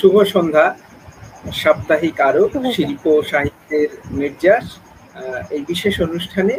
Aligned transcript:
শুভ 0.00 0.14
সন্ধ্যা 0.34 0.66
সাপ্তাহিক 1.62 2.16
আরও 2.28 2.42
শিল্প 2.74 3.04
সাহিত্যের 3.30 3.90
নির্যাস। 4.20 4.66
এই 5.54 5.62
বিশেষ 5.70 5.94
অনুষ্ঠানে 6.06 6.54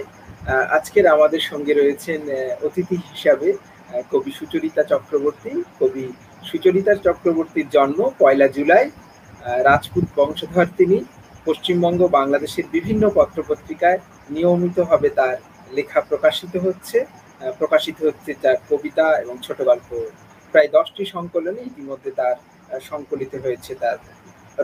আজকের 0.77 1.05
আমাদের 1.15 1.41
সঙ্গে 1.49 1.73
রয়েছেন 1.73 2.21
অতিথি 2.67 2.97
হিসাবে 3.11 3.47
কবি 4.11 4.31
সুচরিতা 4.39 4.83
চক্রবর্তী। 4.91 5.53
কবি 5.79 6.05
সুচরিতা 6.49 6.93
চক্রবর্তীর 7.05 7.67
জন্ম 7.75 7.99
পয়লা 8.21 8.47
জুলাই 8.55 8.85
রাজপুত 9.67 10.05
বংশধর 10.17 10.67
তিনি। 10.79 10.97
পশ্চিমবঙ্গ 11.47 12.01
বাংলাদেশের 12.17 12.65
বিভিন্ন 12.75 13.03
পত্রপত্রিকায় 13.17 13.99
নিয়মিতভাবে 14.35 15.09
তার 15.19 15.35
লেখা 15.77 15.99
প্রকাশিত 16.09 16.53
হচ্ছে। 16.65 16.97
প্রকাশিত 17.59 17.97
হচ্ছে 18.07 18.31
তার 18.43 18.57
কবিতা 18.69 19.05
এবং 19.23 19.35
ছোট 19.45 19.59
গল্প। 19.69 19.89
প্রায় 20.51 20.69
দশটি 20.77 21.03
সংকলনে 21.15 21.61
ইতিমধ্যে 21.69 22.11
তার 22.19 22.35
সংকলিত 22.89 23.33
হয়েছে 23.43 23.71
তার 23.81 23.97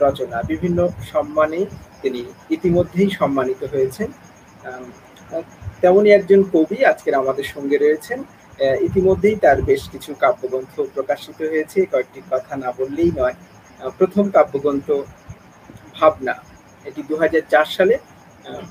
রচনা। 0.03 0.37
বিভিন্ন 0.51 0.79
সম্মানে 1.11 1.59
তিনি 2.01 2.21
ইতিমধ্যেই 2.55 3.09
সম্মানিত 3.19 3.61
হয়েছেন। 3.73 4.09
তেমনই 5.81 6.11
একজন 6.17 6.41
কবি 6.53 6.77
আজকের 6.91 7.15
আমাদের 7.21 7.47
সঙ্গে 7.53 7.77
রয়েছেন। 7.77 8.19
ইতিমধ্যেই 8.87 9.35
তার 9.43 9.59
বেশ 9.69 9.81
কিছু 9.93 10.11
কাব্যগ্রন্থ 10.23 10.73
প্রকাশিত 10.95 11.39
হয়েছে। 11.51 11.79
কয়েকটি 11.91 12.19
কথা 12.31 12.53
না 12.63 12.69
বললেই 12.79 13.11
নয়। 13.19 13.35
প্রথম 13.99 14.25
কাব্যগ্রন্থ 14.35 14.87
ভাবনা। 15.97 16.35
এটি 16.89 17.01
দু 17.09 17.15
হাজার 17.21 17.43
চার 17.53 17.67
সালে 17.77 17.95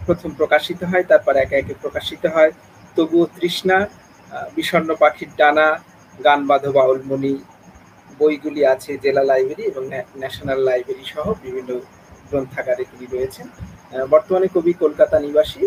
প্রথম 0.07 0.31
প্রকাশিত 0.41 0.81
হয়, 0.91 1.05
তারপর 1.11 1.35
একে 1.45 1.57
একে 1.63 1.75
প্রকাশিত 1.83 2.23
হয়। 2.35 2.53
তবুও 2.97 3.25
তৃষ্ণা 3.37 3.79
বিষণ্ন 4.57 4.91
পাখির 5.03 5.31
ডানা, 5.41 5.69
গান 6.27 6.41
বাঁধো 6.49 6.71
বাউলমণি 6.77 7.35
বইগুলি 8.21 8.63
আছে 8.75 8.91
জেলা 9.05 9.23
লাইব্রেরি 9.31 9.65
এবং 9.71 9.83
ন্যাশনাল 10.23 10.61
লাইব্রেরি 10.69 11.05
সহ 11.13 11.27
বিভিন্ন 11.45 11.71
গ্রন্থাগারে 12.29 12.85
তিনি 12.91 13.07
রয়েছেন। 13.15 13.47
বর্তমানে 14.13 14.47
কবি 14.55 14.73
কলকাতা 14.83 15.17
নিবাসী 15.27 15.63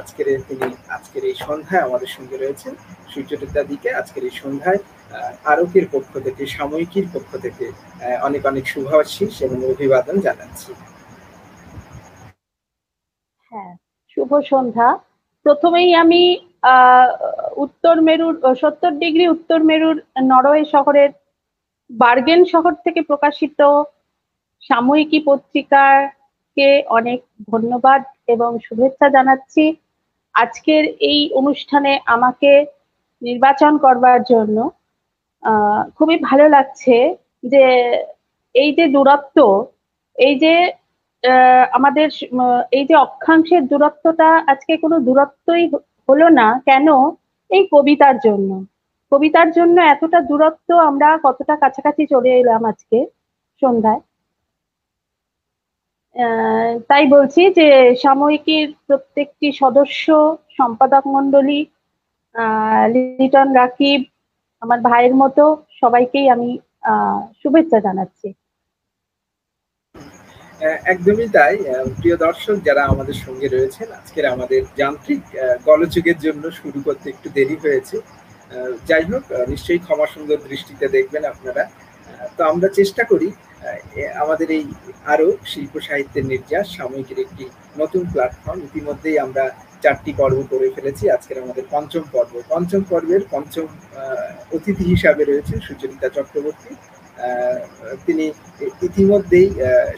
আজকের 0.00 0.26
তিনি, 0.48 0.68
আজকের 0.96 1.22
এই 1.30 1.36
সন্ধ্যায় 1.46 1.82
আমাদের 1.88 2.10
সঙ্গে 2.16 2.36
রয়েছেন 2.36 2.72
সূর্যটিতা 3.12 3.62
দিকে। 3.70 3.88
আজকের 4.00 4.22
এই 4.28 4.34
সন্ধ্যায় 4.42 4.80
আরকের 5.52 5.86
পক্ষ 5.94 6.12
থেকে, 6.26 6.42
সাময়িকীর 6.56 7.06
পক্ষ 7.14 7.30
থেকে 7.44 7.64
অনেক 8.26 8.42
অনেক 8.50 8.64
শুভাশিস 8.72 9.34
এবং 9.46 9.58
অভিবাদন 9.72 10.16
জানাচ্ছি। 10.26 10.70
হ্যাঁ 13.52 13.72
শুভ 14.12 14.30
সন্ধ্যা। 14.52 14.88
প্রথমেই 15.46 15.90
আমি 16.02 16.22
উত্তর 17.64 17.96
মেরুর, 18.06 18.34
সত্তর 18.62 18.92
ডিগ্রি 19.02 19.24
উত্তর 19.34 19.60
মেরুর 19.70 19.96
নরওয়ে 20.30 20.64
শহরের 20.74 21.10
বার্গেন 21.90 22.40
শহর 22.52 22.72
থেকে 22.84 23.00
প্রকাশিত 23.10 23.60
সাময়িকী 24.62 25.18
পত্রিকাকে 25.28 26.68
অনেক 26.98 27.18
ধন্যবাদ 27.52 28.00
এবং 28.34 28.50
শুভেচ্ছা 28.66 29.06
জানাচ্ছি। 29.16 29.64
আজকের 30.34 30.84
এই 31.10 31.20
অনুষ্ঠানে 31.40 31.92
আমাকে 32.06 32.50
নির্বাচন 33.22 33.72
করবার 33.84 34.20
জন্য 34.32 34.56
খুবই 35.96 36.16
ভালো 36.28 36.46
লাগছে 36.48 36.96
যে 37.52 37.64
এই 38.54 38.70
যে 38.78 38.84
দূরত্ব, 38.96 39.38
এই 40.18 40.34
যে 40.42 40.54
আমাদের 41.78 42.08
এই 42.78 42.84
যে 42.88 42.94
অক্ষাংশের 43.06 43.62
দূরত্বটা 43.70 44.28
আজকে 44.52 44.72
কোনো 44.76 44.96
দূরত্বই 45.06 45.64
হলো 46.08 46.26
না, 46.40 46.48
কেন 46.68 46.88
এই 47.50 47.62
কবিতার 47.74 48.16
জন্য? 48.26 48.50
কবিতার 49.12 49.48
জন্য 49.58 49.76
এতটা 49.94 50.18
দূরত্ব 50.30 50.68
আমরা 50.88 51.08
কতটা 51.26 51.54
কাছাকাছি 51.62 52.02
চলে 52.12 52.30
এলাম 52.40 52.62
আজকে 52.72 52.98
সন্ধ্যায়। 53.62 54.00
তাই 56.90 57.04
বলছি 57.14 57.42
যে 57.58 57.66
সাময়িকীর 58.04 58.68
প্রত্যেকটি 58.86 59.48
সদস্য, 59.62 60.06
সম্পাদক 60.58 61.04
মন্ডলী 61.14 61.60
লিটন 62.94 63.48
রাকিব, 63.60 64.00
আমার 64.62 64.78
ভাইয়ের 64.88 65.14
মতো 65.22 65.44
সবাইকেই 65.80 66.26
আমি 66.34 66.48
শুভেচ্ছা 67.40 67.78
জানাচ্ছি। 67.86 68.28
একদমই 70.92 71.28
তাই। 71.36 71.54
প্রিয় 71.98 72.16
দর্শক, 72.26 72.56
যারা 72.68 72.82
আমাদের 72.92 73.16
সঙ্গে 73.24 73.48
রয়েছেন, 73.48 73.88
আজকের 73.98 74.24
আমাদের 74.34 74.60
যান্ত্রিক 74.80 75.22
গলযোগের 75.68 76.18
জন্য 76.26 76.44
শুরু 76.60 76.78
করতে 76.86 77.06
একটু 77.14 77.28
দেরি 77.36 77.56
হয়েছে। 77.64 77.96
যাই 78.88 79.04
হোক 79.10 79.24
নিশ্চয়ই 79.52 79.80
ক্ষমা 79.84 80.06
সুন্দর 80.14 80.38
দৃষ্টিতে 80.48 80.86
দেখবেন 80.96 81.24
আপনারা। 81.32 81.64
তো 82.36 82.40
আমরা 82.52 82.68
চেষ্টা 82.78 83.02
করি 83.10 83.28
আমাদের 84.22 84.48
এই 84.58 84.64
আরও 85.12 85.28
শিল্প 85.52 85.74
সাহিত্যের 85.86 86.24
নির্যাস 86.32 86.66
সাময়িকীর 86.78 87.18
একটি 87.24 87.44
নতুন 87.80 88.02
প্ল্যাটফর্ম 88.12 88.60
ইতিমধ্যেই 88.68 89.16
আমরা 89.26 89.44
চারটি 89.82 90.12
পর্ব 90.20 90.38
করে 90.52 90.66
ফেলেছি। 90.76 91.04
আজকের 91.16 91.38
আমাদের 91.44 91.64
পঞ্চম 91.74 92.04
পর্ব। 92.14 92.32
পঞ্চম 92.52 92.82
পর্বের 92.90 93.22
পঞ্চম 93.32 93.66
অতিথি 94.56 94.84
হিসাবে 94.92 95.22
রয়েছেন 95.24 95.58
সুচরিতা 95.66 96.08
চক্রবর্তী। 96.16 96.72
তিনি 98.06 98.26
ইতিমধ্যেই 98.88 99.48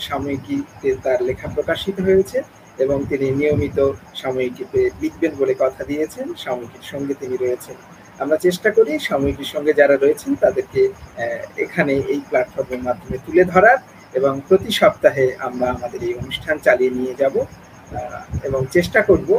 সাময়িকীতে 0.08 0.88
তার 1.04 1.18
লেখা 1.28 1.48
প্রকাশিত 1.56 1.96
হয়েছে 2.08 2.38
এবং 2.84 2.98
তিনি 3.10 3.26
নিয়মিত 3.40 3.78
সাময়িকীতে 4.22 4.80
লিখবেন 5.02 5.32
বলে 5.40 5.54
কথা 5.62 5.82
দিয়েছেন। 5.90 6.26
সাময়িকীর 6.44 6.84
সঙ্গে 6.92 7.14
তিনি 7.20 7.36
রয়েছেন। 7.44 7.76
আমরা 8.20 8.36
চেষ্টা 8.46 8.68
করি 8.76 8.92
সাময়িকীর 9.08 9.50
সঙ্গে 9.54 9.72
যারা 9.80 9.96
রয়েছেন 9.96 10.32
তাদেরকে 10.44 10.80
এখানে 11.64 11.94
এই 12.12 12.20
প্ল্যাটফর্মের 12.28 12.82
মাধ্যমে 12.86 13.16
তুলে 13.26 13.44
ধরার 13.52 13.78
এবং 14.14 14.32
প্রতি 14.48 14.70
সপ্তাহে 14.80 15.26
আমরা 15.46 15.66
আমাদের 15.76 16.00
এই 16.08 16.14
অনুষ্ঠান 16.22 16.56
চালিয়ে 16.66 16.92
নিয়ে 16.98 17.14
যাব 17.20 17.34
এবং 18.48 18.60
চেষ্টা 18.76 19.00
করব 19.08 19.30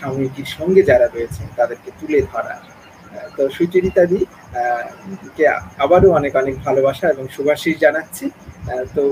সাময়িকীর 0.00 0.48
সঙ্গে 0.56 0.82
যারা 0.90 1.06
রয়েছেন 1.06 1.46
তাদেরকে 1.58 1.90
তুলে 2.00 2.20
ধরার। 2.32 2.60
তো 3.36 3.42
সুচরিতাদি 3.56 4.20
কে 5.36 5.44
আবারও 5.84 6.08
অনেক 6.18 6.32
অনেক 6.42 6.54
ভালোবাসা 6.66 7.06
এবং 7.14 7.24
শুভাশিস 7.34 7.76
জানাচ্ছি। 7.84 8.24
তো 8.96 9.02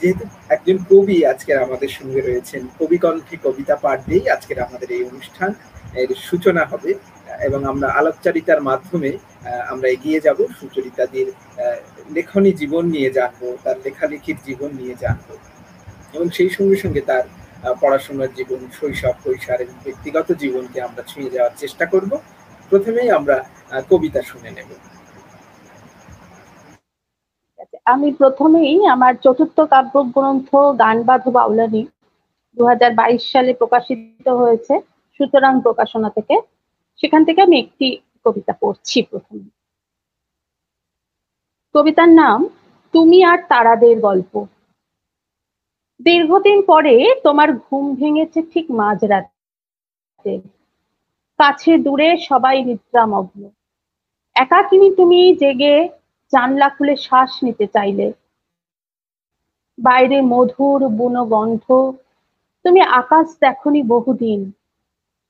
যেহেতু 0.00 0.24
একজন 0.54 0.76
কবি 0.90 1.16
আজকের 1.32 1.58
আমাদের 1.66 1.90
সঙ্গে 1.98 2.20
রয়েছেন 2.20 2.62
কবি 2.78 2.98
কণ্ঠে 3.04 3.36
কবিতা 3.46 3.76
পাঠ 3.84 3.98
দিয়েই 4.08 4.26
আজকের 4.34 4.58
আমাদের 4.66 4.88
এই 4.96 5.02
অনুষ্ঠান 5.10 5.50
এর 6.00 6.10
সূচনা 6.28 6.62
হবে, 6.72 6.90
এবং 7.46 7.60
আমরা 7.72 7.88
আলোকচারিতার 8.00 8.60
মাধ্যমে 8.68 9.10
আমরা 9.72 9.86
এগিয়ে 9.96 10.18
যাব, 10.26 10.38
সুচরিতাদির 10.58 11.28
লেখনী 12.16 12.50
জীবন 12.60 12.84
নিয়ে 12.94 13.10
জানব, 13.18 13.40
তার 13.64 13.76
লেখালেখির 13.84 14.38
জীবন 14.46 14.70
নিয়ে 14.80 14.94
জানব। 15.04 15.28
এবং 16.14 16.26
সেই 16.36 16.50
সঙ্গে 16.56 16.76
সঙ্গে 16.84 17.02
তার 17.10 17.24
পড়াশোনার 17.82 18.30
জীবন, 18.38 18.60
শৈশব, 18.78 19.16
কৈশার 19.24 19.58
এবং 19.64 19.76
ব্যক্তিগত 19.86 20.28
জীবনকে 20.42 20.78
আমরা 20.88 21.02
ছুঁয়ে 21.10 21.32
যাওয়ার 21.34 21.54
চেষ্টা 21.62 21.84
করব। 21.92 22.10
প্রথমেই 22.70 23.10
আমরা 23.18 23.36
কবিতা 23.90 24.20
শুনে 24.30 24.50
নেব। 24.56 24.70
আমি 27.94 28.08
প্রথমেই 28.20 28.74
আমার 28.94 29.14
চতুর্থ 29.24 29.58
কাব্যগ্রন্থ 29.72 30.50
গান 30.82 30.98
বাধ 31.08 31.24
বাউলানি 31.36 31.82
দু 32.56 32.62
হাজার 32.70 32.90
বাইশ 33.00 33.22
সালে 33.32 33.52
প্রকাশিত 33.60 34.28
হয়েছে। 34.40 34.74
সুতরাং 35.16 35.60
প্রকাশনা 35.62 36.10
থেকে 36.10 36.40
সেখান 36.96 37.24
থেকে 37.24 37.42
আমি 37.42 37.58
একটি 37.58 37.98
কবিতা 38.24 38.52
পড়ছি 38.60 39.02
প্রথমে। 39.02 39.50
কবিতার 41.74 42.08
নাম, 42.08 42.48
তুমি 42.92 43.24
আর 43.24 43.38
তারাদের 43.48 44.00
গল্প। 44.00 44.46
দীর্ঘদিন 46.00 46.62
পরে 46.62 47.20
তোমার 47.24 47.52
ঘুম 47.52 47.94
ভেঙেছে 47.94 48.42
ঠিক 48.42 48.70
মাঝরাতে। 48.70 50.40
কাছে 51.38 51.78
দূরে 51.78 52.16
সবাই 52.16 52.64
নিদ্রামগ্ন। 52.64 53.50
একাকিনী 54.34 54.94
তুমি 54.94 55.36
জেগে 55.36 55.88
জানলা 56.32 56.68
খুলে 56.68 56.96
শ্বাস 56.96 57.44
নিতে 57.44 57.66
চাইলে। 57.66 58.12
বাইরে 59.78 60.22
মধুর 60.22 60.88
বুনো 60.88 61.24
গন্ধ। 61.24 61.92
তুমি 62.64 62.80
আকাশ 62.80 63.26
দেখনি 63.40 63.82
বহুদিন। 63.82 64.52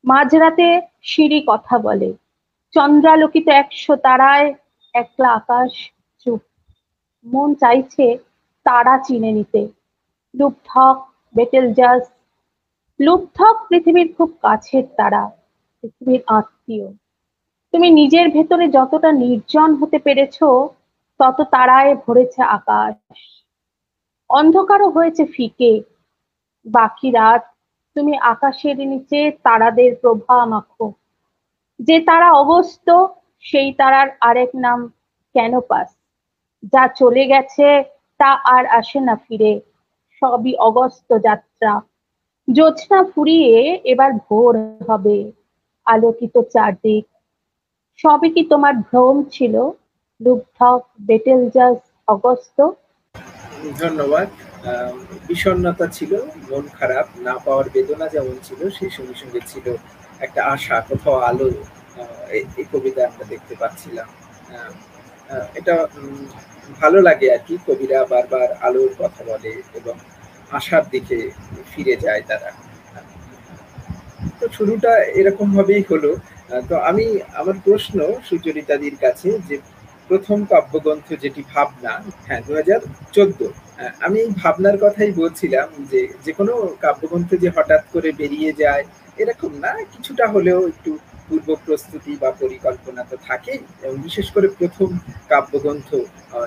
মাঝরাতে 0.05 0.81
সিঁড়ি 1.03 1.45
কথা 1.47 1.79
বলে। 1.79 2.15
চন্দ্রালোকিত 2.71 3.49
একশো 3.49 3.97
তারায় 3.97 4.55
একলা 4.95 5.29
আকাশ 5.29 5.91
চুপ। 6.19 6.41
মন 7.25 7.55
চাইছে 7.55 8.19
তারা 8.65 8.99
চিনে 8.99 9.33
নিতে। 9.33 9.69
লুপথক 10.35 10.97
বেটেল 11.35 11.75
জাস 11.75 12.03
লুপথক 13.01 13.67
পৃথিবীর 13.69 14.15
খুব 14.17 14.39
কাছের 14.43 14.83
তারা, 14.97 15.31
পৃথিবীর 15.81 16.21
আত্মীয়। 16.27 16.87
তুমি 17.73 17.91
নিজের 17.91 18.29
ভেতরে 18.29 18.69
যতটা 18.69 19.13
নির্জন 19.13 19.75
হতে 19.75 19.99
পেরেছ, 19.99 20.43
তত 21.19 21.41
তারায় 21.51 21.97
ভরেছে 21.97 22.43
আকাশ। 22.43 22.95
অন্ধকারও 24.31 24.89
হয়েছে 24.91 25.25
ফিকে। 25.25 25.83
বাকি 26.67 27.11
রাত 27.11 27.52
তুমি 27.97 28.15
আকাশের 28.33 28.77
নিচে 28.93 29.21
তারাদের 29.43 29.91
প্রভা 30.03 30.39
মাখো। 30.45 30.87
যে 31.81 31.97
তারা 32.01 32.29
অগস্ত, 32.33 32.89
সেই 33.45 33.73
তারার 33.73 34.09
আরেক 34.21 34.51
নাম 34.55 34.79
ক্যানোপাস। 35.35 35.89
যা 36.73 36.83
চলে 37.01 37.25
গেছে, 37.27 37.69
তা 38.21 38.31
আর 38.55 38.65
আসে 38.79 39.01
না 39.01 39.15
ফিরে। 39.17 39.53
সবই 40.23 40.53
অগস্ত 40.69 41.09
যাত্রা। 41.19 41.73
জ্যোৎস্না 42.49 43.01
ফুরিয়ে 43.05 43.81
এবার 43.85 44.11
ভোর 44.13 44.55
হবে, 44.89 45.19
আলোকিত 45.87 46.35
চারদিক। 46.53 47.05
সবই 47.99 48.31
কি 48.31 48.43
তোমার 48.45 48.75
ভ্রম 48.89 49.17
ছিল? 49.31 49.55
বেটেলজাস 51.01 51.79
অগস্ত? 52.09 52.59
ধন্যবাদ। 53.81 54.27
বিষণ্ণতা 55.29 55.87
ছিল, 55.87 56.17
মন 56.51 56.69
খারাপ, 56.81 57.07
না 57.17 57.39
পাওয়ার 57.39 57.65
বেদনা 57.73 58.09
যেমন 58.09 58.35
ছিল, 58.43 58.71
সেই 58.71 58.91
সঙ্গে 58.91 59.15
সঙ্গে 59.15 59.41
ছিল 59.47 59.77
একটা 60.21 60.45
আশা, 60.45 60.81
কোথাও 60.81 61.15
আলো 61.15 61.51
এই- 62.31 62.65
কবিতা 62.73 63.07
আমরা 63.07 63.25
দেখতে 63.29 63.55
পাচ্ছিলাম। 63.59 64.09
এটা 65.55 65.87
ভালো 66.81 67.01
লাগে 67.03 67.33
আর 67.33 67.39
কি, 67.47 67.59
কবিরা 67.67 68.05
বারবার 68.05 68.53
আলোর 68.53 68.95
কথা 68.99 69.25
বলে 69.25 69.63
এবং 69.75 69.95
আশার 70.51 70.83
দিকে 70.91 71.31
ফিরে 71.71 71.97
যায় 71.97 72.23
তারা। 72.29 72.53
তো 74.41 74.49
শুরুটা 74.49 75.03
এরকম 75.03 75.57
ভাবেই 75.57 75.83
হলো। 75.91 76.17
তো 76.69 76.77
আমি, 76.77 77.19
আমার 77.35 77.55
প্রশ্ন 77.65 78.21
সুচরিতাদির 78.25 78.97
কাছে 79.01 79.39
যে 79.39 79.59
প্রথম 80.09 80.45
কাব্যগ্রন্থ 80.45 81.15
যেটি 81.21 81.43
ভাবনা 81.55 82.03
হ্যাঁ 82.27 82.43
দু 82.47 82.55
হাজার 82.55 82.81
চোদ্দ। 83.13 83.49
আমি 84.07 84.21
ভাবনার 84.43 84.77
কথাই 84.79 85.11
বলছিলাম 85.13 85.69
যে 85.91 86.01
যে 86.25 86.33
কোনো 86.33 86.53
কাব্যগ্রন্থ 86.81 87.31
যে 87.35 87.49
হঠাৎ 87.57 87.83
করে 87.93 88.09
বেরিয়ে 88.13 88.51
যায় 88.59 88.85
এরকম 89.19 89.53
না 89.65 89.73
কিছুটা 89.93 90.25
হলেও 90.29 90.61
একটু 90.69 90.91
পূর্ব 91.29 91.49
প্রস্তুতি 91.65 92.13
বা 92.17 92.31
পরিকল্পনা 92.41 93.03
তো 93.11 93.17
থাকেই। 93.29 93.61
এবং 93.83 93.97
বিশেষ 93.99 94.27
করে 94.31 94.47
প্রথম 94.59 94.89
কাব্যগ্রন্থ 95.29 95.89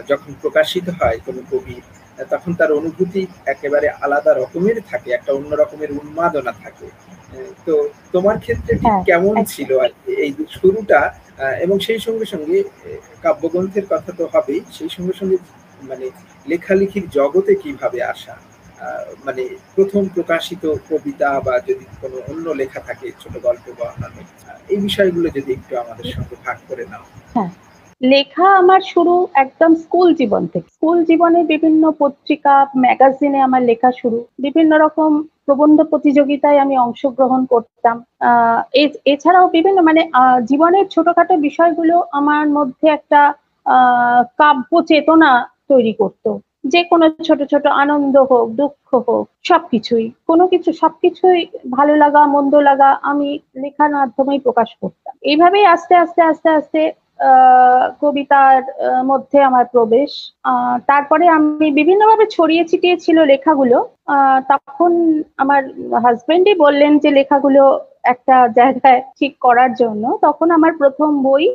যখন 0.09 0.31
প্রকাশিত 0.41 0.87
হয় 0.99 1.17
কোনো 1.25 1.41
কবির 1.51 1.83
তখন 2.31 2.51
তার 2.53 2.71
অনুভূতি 2.71 3.21
একেবারে 3.45 3.87
আলাদা 4.01 4.31
রকমের 4.33 4.77
থাকে 4.89 5.09
একটা 5.11 5.31
অন্য 5.33 5.51
রকমের 5.53 5.91
উন্মাদনা 5.91 6.53
থাকে। 6.63 6.87
তো 7.65 7.73
তোমার 8.11 8.37
ক্ষেত্রে 8.39 8.73
ঠিক 8.73 8.85
হ্যাঁ, 8.85 9.03
কেমন 9.09 9.35
ছিল 9.53 9.69
আর 9.83 9.91
এই 10.25 10.31
শুরুটা 10.57 10.99
এবং 11.65 11.75
সেই 11.79 11.99
সঙ্গে 11.99 12.25
সঙ্গে 12.33 12.57
কাব্যগ্রন্থের 13.23 13.85
কথা 13.89 14.11
তো 14.19 14.23
হবেই 14.33 14.61
সেই 14.71 14.89
সঙ্গে 14.89 15.13
সঙ্গে 15.13 15.37
মানে 15.89 16.06
লেখালেখির 16.51 17.06
জগতে 17.18 17.54
কীভাবে 17.63 18.00
আসা? 18.13 18.36
মানে 19.25 19.44
প্রথম 19.75 20.04
প্রকাশিত 20.16 20.63
কবিতা 20.89 21.30
বা 21.45 21.56
যদি 21.68 21.86
কোনো 22.01 22.18
অন্য 22.31 22.45
লেখা 22.62 22.80
থাকে, 22.88 23.07
ছোট 23.22 23.33
গল্প 23.48 23.66
বা 23.77 23.86
অন্যান্য 23.92 24.18
এই 24.74 24.80
বিষয়গুলো 24.88 25.27
যদি 25.38 25.50
একটু 25.57 25.74
আমাদের 25.83 26.07
সঙ্গে 26.16 26.36
ভাগ 26.45 26.57
করে 26.69 26.86
নাও। 26.92 27.06
লেখা 28.01 28.48
আমার 28.62 28.81
শুরু 28.94 29.16
একদম 29.44 29.72
স্কুল 29.83 30.07
জীবন 30.13 30.44
থেকে। 30.54 30.68
স্কুল 30.75 30.98
জীবনে 31.10 31.39
বিভিন্ন 31.54 31.83
পত্রিকা, 32.01 32.56
ম্যাগাজিনে 32.83 33.39
আমার 33.48 33.62
লেখা 33.69 33.89
শুরু। 34.01 34.19
বিভিন্ন 34.45 34.71
রকম 34.86 35.12
প্রবন্ধ 35.45 35.80
প্রতিযোগিতায় 35.92 36.62
আমি 36.63 36.75
অংশগ্রহণ 36.78 37.42
করতাম। 37.45 37.95
এছাড়াও 39.13 39.48
বিভিন্ন 39.56 39.78
মানে 39.89 40.01
জীবনের 40.50 40.86
ছোটখাটো 40.94 41.36
বিষয়গুলো 41.48 41.95
আমার 42.19 42.45
মধ্যে 42.57 42.88
একটা 42.98 43.21
কাব্য 44.39 44.71
চেতনা 44.89 45.31
তৈরি 45.69 45.94
করতো। 45.94 46.29
যে 46.63 46.81
কোনো 46.83 47.06
ছোট 47.23 47.39
ছোট 47.44 47.65
আনন্দ 47.65 48.15
হোক, 48.17 48.47
দুঃখ 48.51 48.75
হোক, 49.07 49.25
সবকিছুই। 49.44 50.06
কোনো 50.27 50.44
কিছু, 50.47 50.69
সবকিছুই 50.73 51.39
ভালো 51.71 51.94
লাগা, 51.95 52.21
মন্দ 52.25 52.53
লাগা 52.56 52.89
আমি 53.01 53.29
লেখার 53.56 53.91
মাধ্যমেই 53.91 54.39
প্রকাশ 54.39 54.69
করতাম। 54.81 55.13
এইভাবেই 55.21 55.65
আস্তে 55.65 55.94
আস্তে 55.95 56.21
আস্তে 56.21 56.50
আস্তে 56.50 56.81
কবিতার 58.01 58.62
মধ্যে 59.06 59.38
আমার 59.41 59.65
প্রবেশ। 59.65 60.12
তারপরে 60.88 61.25
আমি 61.27 61.68
বিভিন্নভাবে 61.71 62.25
ছড়িয়ে 62.25 62.63
ছিটিয়ে 62.65 62.97
ছিল 62.97 63.18
লেখাগুলো। 63.23 63.77
তখন 64.50 64.91
আমার 65.38 65.61
হাজবেন্ডই 66.03 66.56
বললেন 66.56 66.91
যে 67.00 67.09
লেখাগুলো 67.11 67.63
একটা 68.06 68.36
জায়গায় 68.56 69.02
ঠিক 69.19 69.34
করার 69.42 69.72
জন্য 69.74 70.04
তখন 70.22 70.48
আমার 70.52 70.74
প্রথম 70.74 71.10
বই 71.24 71.46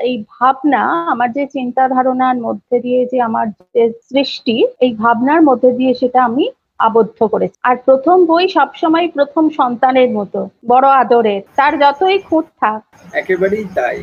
এই 0.00 0.14
ভাবনা 0.34 0.82
আমার 1.06 1.28
যে 1.32 1.44
চিন্তা 1.46 1.82
ধারণার 1.88 2.36
মধ্যে 2.38 2.76
দিয়ে 2.80 3.00
যে 3.12 3.18
আমার 3.20 3.46
যে 3.74 3.84
সৃষ্টি 4.10 4.56
এই 4.80 4.92
ভাবনার 4.94 5.40
মধ্যে 5.42 5.70
দিয়ে 5.72 5.92
সেটা 5.94 6.20
আমি 6.24 6.44
আবদ্ধ 6.80 7.18
করেছি। 7.24 7.56
আর 7.62 7.76
প্রথম 7.86 8.16
বই 8.26 8.44
সবসময় 8.48 9.06
প্রথম 9.08 9.44
সন্তানের 9.50 10.10
মতো 10.10 10.40
বড় 10.68 10.86
আদরের 11.02 11.40
তার 11.56 11.72
যতই 11.78 12.18
খুঁত 12.28 12.46
থাক। 12.60 12.80
একেবারেই 13.12 13.66
তাই 13.76 13.98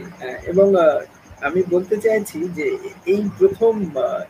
এবং 0.51 0.67
আহ, 0.77 0.97
আমি 1.41 1.59
বলতে 1.73 1.95
চাইছি 2.05 2.39
যে 2.57 2.67
এই 3.13 3.23
প্রথম 3.39 3.73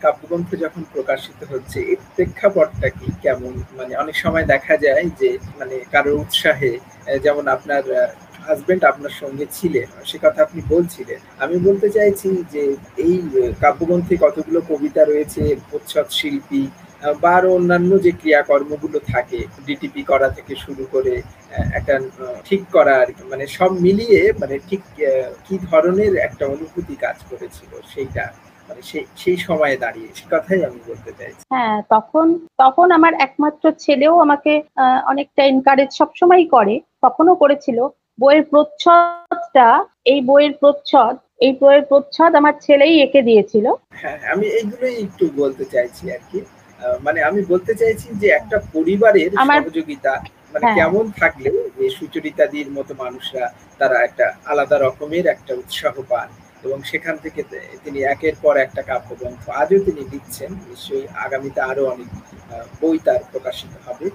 কাব্যগ্রন্থ 0.04 0.50
যখন 0.64 0.84
প্রকাশিত 0.94 1.40
হচ্ছে, 1.52 1.80
এর 1.92 2.00
প্রেক্ষাপটটা 2.16 2.90
কি? 2.98 3.08
কেমন? 3.24 3.54
মানে 3.78 3.94
অনেক 4.04 4.16
সময় 4.24 4.46
দেখা 4.54 4.76
যায় 4.86 5.06
যে 5.22 5.30
মানে 5.60 5.76
কারোর 5.94 6.16
উৎসাহে 6.24 6.74
যেমন 7.26 7.46
আপনার 7.56 7.84
হাজবেন্ড 8.46 8.84
আপনার 8.92 9.14
সঙ্গে 9.22 9.46
ছিলেন, 9.58 9.88
সে 10.10 10.18
কথা 10.24 10.40
আপনি 10.48 10.62
বলছিলেন। 10.74 11.20
আমি 11.44 11.56
বলতে 11.68 11.88
চাইছি 11.98 12.30
যে 12.54 12.64
এই 13.06 13.16
কাব্যগ্রন্থে 13.64 14.16
কতগুলো 14.26 14.60
কবিতা 14.72 15.02
রয়েছে 15.04 15.42
প্রচ্ছদ 15.70 16.08
শিল্পী 16.20 16.64
বা 17.22 17.32
আরও 17.40 17.50
অন্যান্য 17.58 17.92
যে 18.06 18.12
ক্রিয়াকর্মগুলো 18.22 18.98
থাকে 19.14 19.40
ডিটিপি 19.68 20.02
করা 20.12 20.28
থেকে 20.38 20.54
শুরু 20.64 20.84
করে 20.94 21.14
একটা 21.78 21.94
ঠিক 22.48 22.62
করা 22.76 22.94
আর 23.04 23.10
কি। 23.16 23.24
মানে 23.32 23.46
সব 23.58 23.72
মিলিয়ে 23.86 24.22
মানে 24.42 24.56
ঠিক 24.70 24.82
কি 25.46 25.56
ধরনের 25.70 26.14
একটা 26.28 26.44
অনুভূতি 26.56 26.96
কাজ 27.06 27.18
করেছিল 27.30 27.72
সেইটা 27.92 28.26
মানে 28.70 28.82
সেই 28.90 29.04
সেই 29.22 29.38
সময়ে 29.48 29.78
দাঁড়িয়ে 29.84 30.10
সে 30.18 30.26
কথাই 30.34 30.62
আমি 30.70 30.80
বলতে 30.90 31.12
চাইছি। 31.20 31.44
হ্যাঁ 31.54 31.78
তখন 31.94 32.28
তখন 32.64 32.88
আমার 32.98 33.14
একমাত্র 33.26 33.66
ছেলেও 33.86 34.14
আমাকে 34.26 34.54
অনেকটা 35.12 35.42
এনকারেজ 35.52 35.90
সবসময়ই 36.00 36.48
করে 36.56 36.76
তখনও 37.06 37.36
করেছিল। 37.44 37.80
বইয়ের 38.22 38.44
প্রচ্ছদটা 38.52 39.68
এই 40.12 40.20
বইয়ের 40.30 40.54
প্রচ্ছদ 40.62 41.16
এই 41.46 41.52
বইয়ের 41.62 41.84
প্রচ্ছদ 41.90 42.32
আমার 42.40 42.56
ছেলেই 42.66 42.96
এঁকে 43.06 43.22
দিয়েছিল। 43.30 43.66
হ্যাঁ 44.02 44.18
আমি 44.34 44.46
এইগুলোই 44.60 44.96
একটু 45.06 45.24
বলতে 45.42 45.64
চাইছি 45.74 46.04
আর 46.16 46.24
কি। 46.30 46.40
মানে 47.06 47.20
আমি 47.30 47.42
বলতে 47.52 47.74
চাইছি 47.76 48.08
যে 48.22 48.28
একটা 48.30 48.58
পরিবারের 48.76 49.32
সহযোগিতা 49.50 50.14
মানে 50.54 50.66
হ্যাঁ। 50.66 50.78
কেমন 50.78 51.06
থাকলে 51.22 51.50
যে 51.78 51.86
সুচরিতাদির 51.98 52.70
মতো 52.78 52.94
মানুষরা 53.04 53.46
তারা 53.80 53.98
একটা 54.00 54.26
আলাদা 54.46 54.78
রকমের 54.78 55.26
একটা 55.28 55.52
উৎসাহ 55.56 55.96
পান 56.12 56.30
এবং 56.64 56.80
সেখান 56.92 57.16
থেকে 57.24 57.42
তিনি 57.84 58.00
একের 58.06 58.36
পর 58.44 58.54
একটা 58.58 58.82
কাব্যগ্রন্থ 58.82 59.44
আজও 59.62 59.80
তিনি 59.86 60.02
লিখছেন। 60.14 60.52
নিশ্চয়ই 60.70 61.08
আগামীতে 61.26 61.60
আরও 61.62 61.84
অনেক 61.94 62.10
বই 62.82 62.98
তার 63.06 63.22
প্রকাশিত 63.32 63.74
হবে। 63.86 64.08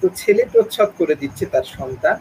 তো 0.00 0.06
ছেলে 0.20 0.42
প্রচ্ছদ 0.52 0.90
করে 0.98 1.14
দিচ্ছে 1.22 1.44
তার 1.46 1.66
সন্তান 1.78 2.16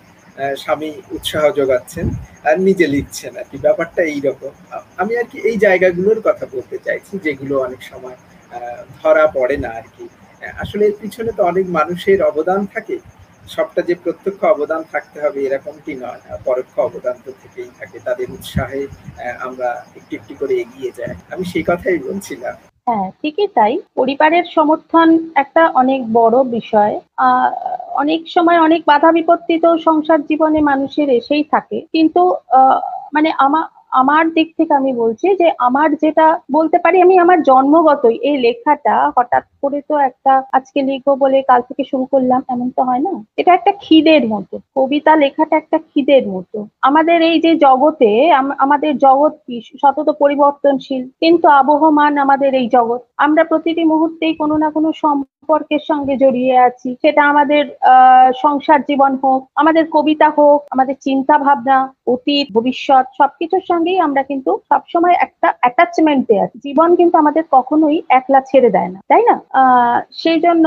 স্বামী 0.62 0.90
উৎসাহ 1.16 1.44
যোগাচ্ছেন 1.60 2.06
আর 2.44 2.56
নিজে 2.68 2.86
লিখছেন 2.96 3.32
আর 3.42 3.48
কি। 3.52 3.58
ব্যাপারটা 3.58 4.02
এইরকম। 4.14 4.54
আমি 5.02 5.14
আর 5.22 5.28
কি 5.32 5.38
এই 5.50 5.58
জায়গাগুলোর 5.66 6.20
কথা 6.28 6.46
বলতে 6.56 6.78
চাইছি 6.86 7.14
যেগুলো 7.26 7.54
অনেক 7.66 7.82
সময় 7.92 8.18
ধরা 9.02 9.26
পড়ে 9.28 9.58
না 9.58 9.70
আর 9.80 9.86
কি। 9.96 10.06
আসলে 10.64 10.84
এর 10.86 10.96
পিছনে 11.02 11.32
তো 11.38 11.42
অনেক 11.44 11.66
মানুষের 11.70 12.20
অবদান 12.22 12.62
থাকে। 12.76 12.96
সবটা 13.48 13.82
যে 13.82 13.94
প্রত্যক্ষ 13.96 14.42
অবদান 14.46 14.82
থাকতে 14.92 15.18
হবে 15.24 15.40
এরকমটি 15.42 15.92
নয়। 15.96 16.22
পরোক্ষ 16.46 16.74
অবদান 16.80 17.16
তো 17.26 17.32
থেকেই 17.42 17.70
থাকে। 17.80 17.98
তাদের 18.00 18.28
উৎসাহে 18.32 18.82
আমরা 19.40 19.70
একটু 19.96 20.12
একটু 20.16 20.34
করে 20.40 20.54
এগিয়ে 20.64 20.92
যাই। 20.98 21.14
আমি 21.34 21.44
সেই 21.46 21.64
কথাই 21.64 22.00
বলছিলাম। 22.08 22.56
হ্যাঁ 22.88 23.08
ঠিকই 23.22 23.48
তাই। 23.48 23.74
পরিবারের 23.96 24.46
সমর্থন 24.56 25.08
একটা 25.36 25.64
অনেক 25.82 26.02
বড় 26.20 26.38
বিষয়। 26.58 26.94
অনেক 28.02 28.22
সময় 28.36 28.60
অনেক 28.60 28.82
বাধা 28.86 29.10
বিপত্তি 29.12 29.56
তো 29.60 29.70
সংসার 29.78 30.20
জীবনে 30.30 30.60
মানুষের 30.62 31.08
এসেই 31.10 31.46
থাকে। 31.54 31.78
কিন্তু 31.94 32.22
মানে 33.14 33.30
আমার 33.38 33.66
আমার 33.98 34.30
দিক 34.30 34.54
থেকে 34.58 34.74
আমি 34.74 34.94
বলছি 34.94 35.36
যে 35.36 35.52
আমার 35.60 35.96
যেটা 35.96 36.40
বলতে 36.52 36.80
পারি, 36.80 37.02
আমি 37.02 37.18
আমার 37.18 37.44
জন্মগতই 37.44 38.16
এই 38.16 38.38
লেখাটা 38.38 39.12
হঠাৎ 39.18 39.44
করে 39.62 39.82
তো 39.90 39.98
একটা 39.98 40.44
আজকে 40.54 40.82
লিখব 40.82 41.16
বলে 41.16 41.42
কাল 41.42 41.62
থেকে 41.62 41.84
শুরু 41.84 42.06
করলাম, 42.06 42.44
এমন 42.48 42.70
তো 42.70 42.84
হয় 42.84 43.00
না। 43.00 43.26
এটা 43.38 43.54
একটা 43.54 43.72
খিদের 43.82 44.28
মতো। 44.28 44.60
কবিতা 44.76 45.16
লেখাটা 45.16 45.58
একটা 45.58 45.78
খিদের 45.78 46.28
মতো। 46.28 46.68
আমাদের 46.82 47.22
এই 47.22 47.40
যে 47.40 47.56
জগতে, 47.56 48.32
আম- 48.32 48.56
আমাদের 48.58 48.98
জগৎ 48.98 49.34
কি? 49.34 49.62
সতত 49.62 50.10
পরিবর্তনশীল। 50.10 51.08
কিন্তু 51.08 51.48
আবহমান 51.48 52.18
আমাদের 52.18 52.54
এই 52.54 52.70
জগৎ। 52.74 53.02
আমরা 53.18 53.44
প্রতিটি 53.44 53.84
মুহূর্তেই 53.84 54.34
কোনো 54.34 54.58
না 54.58 54.70
কোনো 54.70 54.92
সম্পর্কের 55.48 55.84
সঙ্গে 55.92 56.16
জড়িয়ে 56.24 56.56
আছি। 56.68 56.90
সেটা 57.04 57.22
আমাদের 57.32 57.64
সংসার 58.44 58.82
জীবন 58.90 59.14
হোক, 59.24 59.42
আমাদের 59.62 59.84
কবিতা 59.96 60.28
হোক, 60.38 60.60
আমাদের 60.76 60.96
চিন্তা 61.08 61.36
ভাবনা 61.46 61.78
অতীত, 62.14 62.46
ভবিষ্যৎ, 62.58 63.06
সবকিছুর 63.20 63.64
সঙ্গেই 63.72 64.00
আমরা 64.08 64.22
কিন্তু 64.32 64.52
সবসময় 64.70 65.16
একটা 65.26 65.48
অ্যাটাচমেন্টে 65.62 66.36
আছি। 66.44 66.56
জীবন 66.68 66.90
কিন্তু 67.00 67.16
আমাদের 67.24 67.44
কখনোই 67.56 67.98
একলা 68.20 68.40
ছেড়ে 68.50 68.70
দেয় 68.76 68.92
না, 68.94 69.00
তাই 69.12 69.24
না? 69.30 69.36
সেই 70.22 70.40
জন্য 70.46 70.66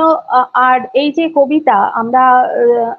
আর 0.68 0.78
এই 1.02 1.10
যে 1.18 1.24
কবিতা, 1.38 1.76
আমরা 2.00 2.22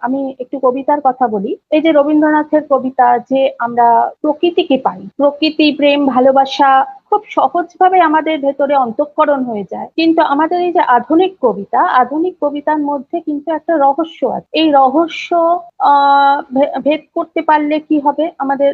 আমি 0.06 0.22
একটু 0.44 0.58
কবিতার 0.66 1.02
কথা 1.08 1.26
বলি। 1.36 1.52
এই 1.76 1.82
যে 1.86 1.90
রবীন্দ্রনাথের 1.92 2.64
কবিতা, 2.74 3.08
যে 3.30 3.42
আমরা 3.66 3.88
প্রকৃতিকে 4.24 4.78
পাই, 4.86 5.02
প্রকৃতি, 5.20 5.68
প্রেম, 5.80 6.00
ভালোবাসা 6.16 6.72
খুব 7.12 7.22
সহজভাবে 7.38 7.98
আমাদের 8.10 8.36
ভেতরে 8.46 8.76
অন্তঃকরণ 8.76 9.42
হয়ে 9.50 9.66
যায়। 9.74 9.88
কিন্তু 10.00 10.22
আমাদের 10.34 10.60
এই 10.68 10.74
যে 10.78 10.84
আধুনিক 10.98 11.32
কবিতা, 11.46 11.82
আধুনিক 12.02 12.34
কবিতার 12.44 12.80
মধ্যে 12.90 13.18
কিন্তু 13.28 13.48
একটা 13.52 13.74
রহস্য 13.86 14.20
আছে। 14.38 14.50
এই 14.62 14.68
রহস্য 14.80 15.30
ভেদ 16.86 17.02
করতে 17.16 17.42
পারলে 17.50 17.76
কি 17.90 17.98
হবে? 18.06 18.26
আমাদের 18.44 18.72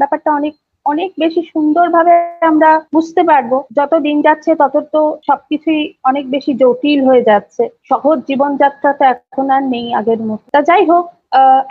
ব্যাপারটা 0.00 0.30
অনেক 0.32 0.54
অনেক 0.86 1.10
বেশি 1.18 1.42
সুন্দরভাবে 1.52 2.12
আমরা 2.50 2.70
বুঝতে 2.94 3.22
পারব। 3.30 3.52
যত 3.78 3.92
দিন 4.06 4.16
যাচ্ছে, 4.26 4.50
তত 4.54 4.74
তো 4.94 5.02
সবকিছুই 5.28 5.82
অনেক 6.04 6.24
বেশি 6.34 6.52
জটিল 6.62 7.00
হয়ে 7.08 7.26
যাচ্ছে। 7.30 7.62
সহজ 7.90 8.18
জীবনযাত্রা 8.28 8.90
তো 8.98 9.04
এখন 9.04 9.46
আর 9.56 9.62
নেই 9.74 9.86
আগের 10.00 10.20
মতো। 10.28 10.44
তা 10.54 10.60
যাই 10.70 10.84
হোক 10.90 11.04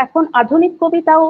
এখন 0.06 0.24
আধুনিক 0.42 0.74
কবিতাও 0.82 1.24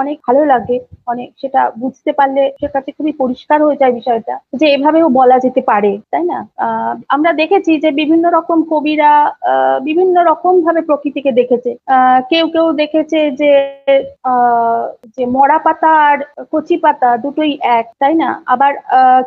অনেক 0.00 0.16
ভালো 0.26 0.42
লাগে। 0.52 0.76
অনেক 1.12 1.28
সেটা 1.42 1.60
বুঝতে 1.82 2.10
পারলে 2.18 2.42
সে 2.60 2.68
কাছে 2.74 2.90
খুবই 2.96 3.12
পরিষ্কার 3.22 3.58
হয়ে 3.64 3.80
যায় 3.80 3.94
বিষয়টা, 3.98 4.34
যে 4.60 4.66
এভাবেও 4.76 5.08
বলা 5.20 5.36
যেতে 5.44 5.62
পারে, 5.70 5.92
তাই 6.12 6.24
না? 6.32 6.38
আমরা 7.14 7.30
দেখেছি 7.42 7.72
যে 7.84 7.90
বিভিন্ন 8.00 8.24
রকম 8.36 8.58
কবিরা 8.72 9.12
বিভিন্ন 9.88 10.16
রকম 10.30 10.54
ভাবে 10.66 10.80
প্রকৃতিকে 10.88 11.32
দেখেছে। 11.40 11.70
কেউ 12.30 12.44
কেউ 12.54 12.66
দেখেছে 12.82 13.18
যে 13.40 13.52
যে 15.16 15.24
মরা 15.36 15.58
পাতা 15.66 15.92
আর 16.08 16.18
কচি 16.52 16.76
পাতা 16.84 17.10
দুটোই 17.24 17.52
এক, 17.78 17.86
তাই 18.00 18.14
না? 18.22 18.30
আবার 18.54 18.72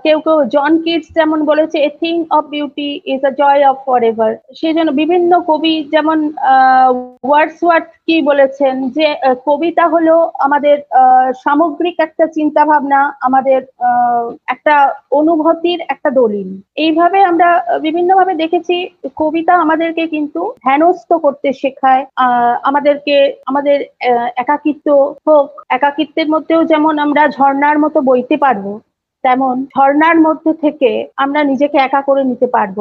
কেউ 0.06 0.18
কেউ 0.26 0.38
জন 0.56 0.72
কিডস 0.84 1.08
যেমন 1.20 1.40
বলেছে 1.52 1.78
a 1.88 1.90
thing 2.02 2.16
of 2.38 2.44
beauty 2.56 2.90
is 3.14 3.22
a 3.30 3.32
joy 3.42 3.62
of 3.72 3.78
for 3.88 4.00
ever 4.12 4.32
সেই 4.60 4.74
জন্য 4.78 4.90
বিভিন্ন 5.02 5.32
কবি 5.50 5.74
যেমন 5.94 6.18
ওয়ার্ডস 7.30 7.60
ওয়ার্ড 7.64 7.86
কি 8.08 8.16
বলেছেন 8.22 8.74
যে 8.98 9.08
কবিতা 9.48 9.86
হলো 9.88 10.16
আমাদের 10.46 10.76
সামগ্রিক 11.44 11.98
একটা 12.00 12.26
চিন্তা 12.38 12.62
ভাবনা 12.66 13.00
আমাদের 13.22 13.60
একটা 14.48 14.76
অনুভূতির 15.12 15.80
একটা 15.94 16.10
দলিল। 16.20 16.50
এইভাবে 16.76 17.20
আমরা 17.32 17.50
বিভিন্নভাবে 17.82 18.34
দেখেছি, 18.34 18.76
কবিতা 19.16 19.54
আমাদেরকে 19.56 20.04
কিন্তু 20.08 20.42
ধ্যানস্থ 20.66 21.10
করতে 21.26 21.50
শেখায়। 21.54 22.04
আমাদেরকে, 22.70 23.16
আমাদের 23.46 23.78
একাকিত্ব 24.44 24.88
হোক, 25.28 25.48
একাকিত্বের 25.70 26.28
মধ্যেও 26.30 26.62
যেমন 26.64 26.94
আমরা 27.06 27.24
ঝর্ণার 27.28 27.78
মতো 27.80 28.00
বইতে 28.02 28.36
পারব, 28.38 28.66
তেমন 29.24 29.56
ঝর্ণার 29.76 30.18
মধ্যে 30.20 30.52
থেকে 30.54 30.92
আমরা 31.24 31.42
নিজেকে 31.44 31.78
একা 31.78 32.02
করে 32.02 32.22
নিতে 32.24 32.48
পারব। 32.48 32.78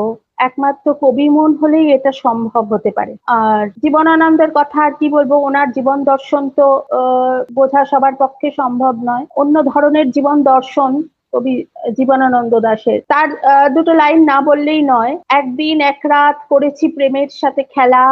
একমাত্র 0.48 0.86
কবি 1.02 1.26
মন 1.36 1.50
হলেই 1.60 1.86
এটা 1.96 2.12
সম্ভব 2.24 2.64
হতে 2.72 2.90
পারে। 2.98 3.12
আর 3.38 3.62
জীবনানন্দের 3.82 4.50
কথা 4.58 4.78
আর 4.86 4.92
কি 5.00 5.06
বলব, 5.16 5.32
ওনার 5.48 5.68
জীবন 5.76 5.98
দর্শন 6.12 6.42
তো 6.58 6.66
বোঝা 7.58 7.82
সবার 7.90 8.14
পক্ষে 8.22 8.48
সম্ভব 8.60 8.94
নয়। 9.08 9.24
অন্য 9.42 9.56
ধরনের 9.72 10.06
জীবন 10.16 10.36
দর্শন 10.52 10.90
কবি 11.32 11.54
জীবনানন্দ 11.98 12.52
দাসের। 12.66 12.98
তার 13.12 13.28
দুটো 13.74 13.92
লাইন 14.02 14.20
না 14.30 14.38
বললেই 14.48 14.82
নয়, 14.92 15.12
একদিন 15.40 15.76
এক 15.92 16.00
রাত 16.14 16.38
করেছি 16.52 16.84
প্রেমের 16.96 17.30
সাথে 17.40 17.62
খেলা, 17.74 18.04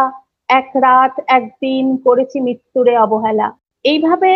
এক 0.48 0.68
রাত 0.86 1.14
একদিন 1.38 1.84
করেছি 2.06 2.36
মৃত্যুরে 2.46 2.94
অবহেলা। 3.04 3.48
এইভাবে 3.84 4.30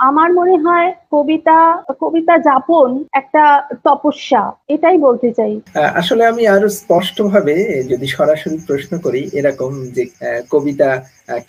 আমার 0.00 0.30
মনে 0.32 0.56
হয় 0.64 0.88
কবিতা 1.14 1.58
কবিতা 2.02 2.34
যাপন 2.48 2.88
একটা 3.12 3.42
তপস্যা 3.84 4.42
এটাই 4.68 4.96
বলতে 5.06 5.28
চাই। 5.32 5.52
আসলে 6.00 6.22
আমি 6.26 6.42
আরও 6.46 6.68
স্পষ্ট 6.80 7.16
ভাবে 7.22 7.54
যদি 7.90 8.06
সরাসরি 8.16 8.58
প্রশ্ন 8.68 8.92
করি 8.98 9.22
এরকম 9.38 9.72
যে 9.96 10.04
কবিতা 10.50 10.88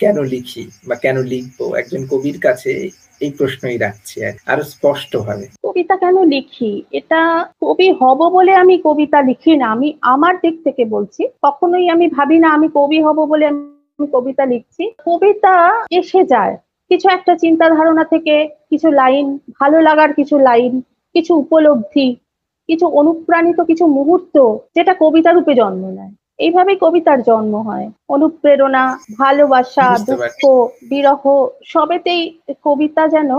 কেন 0.02 0.16
লিখি 0.34 0.64
বা 0.88 0.94
কেন 1.04 1.16
লিখব 1.32 1.58
একজন 1.76 2.02
কবির 2.12 2.38
কাছে 2.40 2.72
এই 3.24 3.30
প্রশ্নই 3.38 3.78
রাখছি 3.78 4.16
আরও 4.52 4.64
স্পষ্ট 4.74 5.12
ভাবে 5.26 5.46
কবিতা 5.66 5.94
কেন 5.96 6.16
লিখি? 6.34 6.72
এটা 6.92 7.20
কবি 7.62 7.88
হব 8.00 8.20
বলে 8.36 8.52
আমি 8.54 8.74
কবিতা 8.86 9.18
লিখি 9.22 9.52
না 9.56 9.66
আমি 9.74 9.88
আমার 10.12 10.34
দিক 10.44 10.56
থেকে 10.66 10.82
বলছি। 10.94 11.22
কখনোই 11.42 11.86
আমি 11.94 12.06
ভাবি 12.08 12.36
না 12.38 12.48
আমি 12.56 12.68
কবি 12.78 12.98
হব 13.06 13.18
বলে 13.32 13.44
আমি 13.50 14.06
কবিতা 14.16 14.44
লিখছি। 14.52 14.82
কবিতা 15.08 15.54
এসে 16.00 16.22
যায় 16.24 16.54
কিছু 16.90 17.08
একটা 17.08 17.32
চিন্তা 17.36 17.66
ধারণা 17.68 18.04
থেকে 18.04 18.34
কিছু 18.70 18.90
লাইন 18.90 19.26
ভালো 19.60 19.78
লাগার 19.80 20.10
কিছু 20.14 20.38
লাইন 20.38 20.72
কিছু 21.14 21.34
উপলব্ধি 21.34 22.16
কিছু 22.68 22.86
অনুপ্রাণিত 22.86 23.58
কিছু 23.60 23.84
মুহূর্ত 23.86 24.36
যেটা 24.74 24.94
কবিতা 25.00 25.30
রূপে 25.32 25.54
জন্ম 25.54 25.82
নেয়। 25.90 26.12
এইভাবেই 26.38 26.76
কবিতার 26.80 27.22
জন্ম 27.22 27.54
হয়। 27.68 27.90
অনুপ্রেরণা 28.08 28.84
ভালোবাসা 29.18 29.86
দুঃখ 30.06 30.40
বিরহ 30.88 31.22
সবেতেই 31.64 32.22
কবিতা 32.64 33.08
যেন 33.08 33.30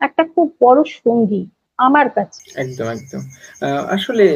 একটা 0.00 0.22
খুব 0.24 0.46
বড় 0.60 0.80
সঙ্গী 0.84 1.46
আমার 1.78 2.10
কাছে। 2.10 2.40
একদম 2.60 2.86
একদম। 2.88 3.22
আসলে 3.88 4.26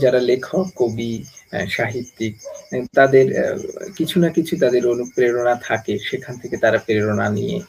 যারা 0.00 0.20
লেখক 0.20 0.66
কবি 0.76 1.12
সাহিত্যিক 1.68 2.34
তাদের 2.94 3.26
কিছু 3.96 4.20
না 4.20 4.28
কিছু 4.28 4.56
তাদের 4.60 4.82
অনুপ্রেরণা 4.86 5.54
থাকে। 5.62 5.98
সেখান 5.98 6.34
থেকে 6.36 6.56
তারা 6.56 6.78
প্রেরণা 6.78 7.28
নিয়ে 7.28 7.60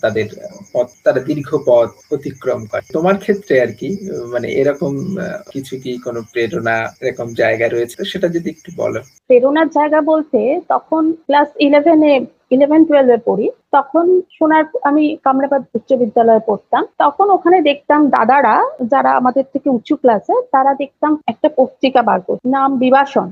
তাদের 0.00 0.24
পথ, 0.72 0.86
তারা 1.04 1.20
দীর্ঘ 1.20 1.56
পথ 1.66 1.90
অতিক্রম 2.12 2.66
করে। 2.66 2.92
তোমার 2.92 3.16
ক্ষেত্রে 3.16 3.60
আর 3.60 3.72
কি 3.80 3.88
মানে 4.32 4.48
এরকম 4.52 5.16
কিছু 5.52 5.76
কি 5.82 5.98
কোনো 5.98 6.22
প্রেরণা 6.32 6.94
এরকম 7.00 7.34
জায়গা 7.34 7.68
রয়েছে? 7.68 8.04
সেটা 8.04 8.28
যদি 8.28 8.50
একটু 8.50 8.70
বলো। 8.76 9.00
প্রেরণার 9.26 9.68
জায়গা 9.68 10.00
বলতে, 10.00 10.60
তখন 10.68 11.12
ক্লাস 11.12 11.48
ইলেভেনে 11.60 12.26
ইলেভেন 12.50 12.84
টুয়েলভে 12.84 13.16
পড়ি। 13.24 13.50
তখন 13.72 14.04
সোনার 14.36 14.64
আমি 14.90 15.04
কামরাবাদ 15.24 15.62
উচ্চ 15.76 15.90
বিদ্যালয়ে 16.02 16.46
পড়তাম। 16.48 16.82
তখন 17.02 17.26
ওখানে 17.36 17.58
দেখতাম 17.70 18.00
দাদারা 18.14 18.56
যারা 18.92 19.10
আমাদের 19.20 19.44
থেকে 19.52 19.68
উঁচু 19.76 19.94
ক্লাসে 20.02 20.34
তারা 20.54 20.72
দেখতাম 20.82 21.12
একটা 21.32 21.48
পত্রিকা 21.58 22.00
বার 22.08 22.18
করত 22.26 22.40
নাম 22.56 22.70
বিবাসন 22.84 23.28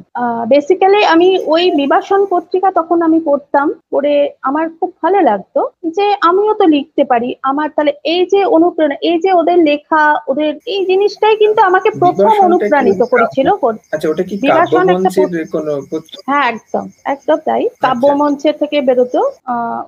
বেসিক্যালি 0.53 1.01
আমি 1.15 1.29
ওই 1.55 1.65
বিবাসন 1.81 2.21
পত্রিকা 2.35 2.69
তখন 2.79 2.99
আমি 3.09 3.19
পড়তাম 3.29 3.67
পড়ে 3.93 4.15
আমার 4.49 4.67
খুব 4.79 4.91
ভালো 5.03 5.19
লাগতো 5.29 5.61
যে 5.97 6.07
আমিও 6.29 6.53
তো 6.61 6.65
লিখতে 6.75 7.03
পারি। 7.11 7.29
আমার 7.51 7.69
তাহলে 7.75 7.93
এই 8.15 8.23
যে 8.33 8.41
অনুপ্রেরণা 8.57 8.97
এই 9.11 9.17
যে 9.25 9.31
ওদের 9.41 9.59
লেখা 9.71 10.03
ওদের 10.31 10.51
এই 10.75 10.83
জিনিসটাই 10.91 11.35
কিন্তু 11.43 11.61
আমাকে 11.69 11.89
প্রথম 12.03 12.33
অনুপ্রাণিত 12.47 13.01
করেছিল। 13.13 13.49
আচ্ছা 13.95 14.09
বিবাসন 14.45 14.87
একটা 14.95 15.11
হ্যাঁ 16.29 16.45
একদম 16.53 16.85
একদম 17.15 17.39
তাই। 17.49 17.63
আচ্ছা। 17.67 17.83
কাব্য 17.85 18.05
মঞ্চের 18.21 18.57
থেকে 18.63 18.77
বেরোতো 18.89 19.21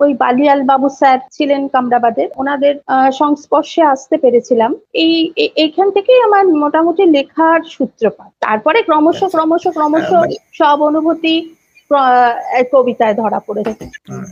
ওই 0.03 0.11
বালি 0.23 0.42
বালিয়াল 0.43 0.63
বাবু 0.73 0.89
স্যার 1.01 1.19
ছিলেন 1.37 1.63
কামরাবাদের। 1.75 2.29
ওনাদের 2.41 2.75
সংস্পর্শে 3.21 3.83
আসতে 3.95 4.17
পেরেছিলাম। 4.23 4.71
এই 5.05 5.15
এইখান 5.65 5.89
থেকেই 5.97 6.21
আমার 6.29 6.45
মোটামুটি 6.63 7.05
লেখার 7.17 7.61
সূত্রপাত। 7.75 8.31
তারপরে 8.45 8.79
ক্রমশ 8.89 9.19
ক্রমশ 9.35 9.65
ক্রমশ 9.77 10.05
হ্যাঁ, 10.05 10.23
মানে 10.23 10.37
সব 10.61 10.79
অনুভূতি 10.91 11.35
কবিতায় 12.73 13.15
ধরা 13.15 13.39
পড়েছে। 13.47 13.85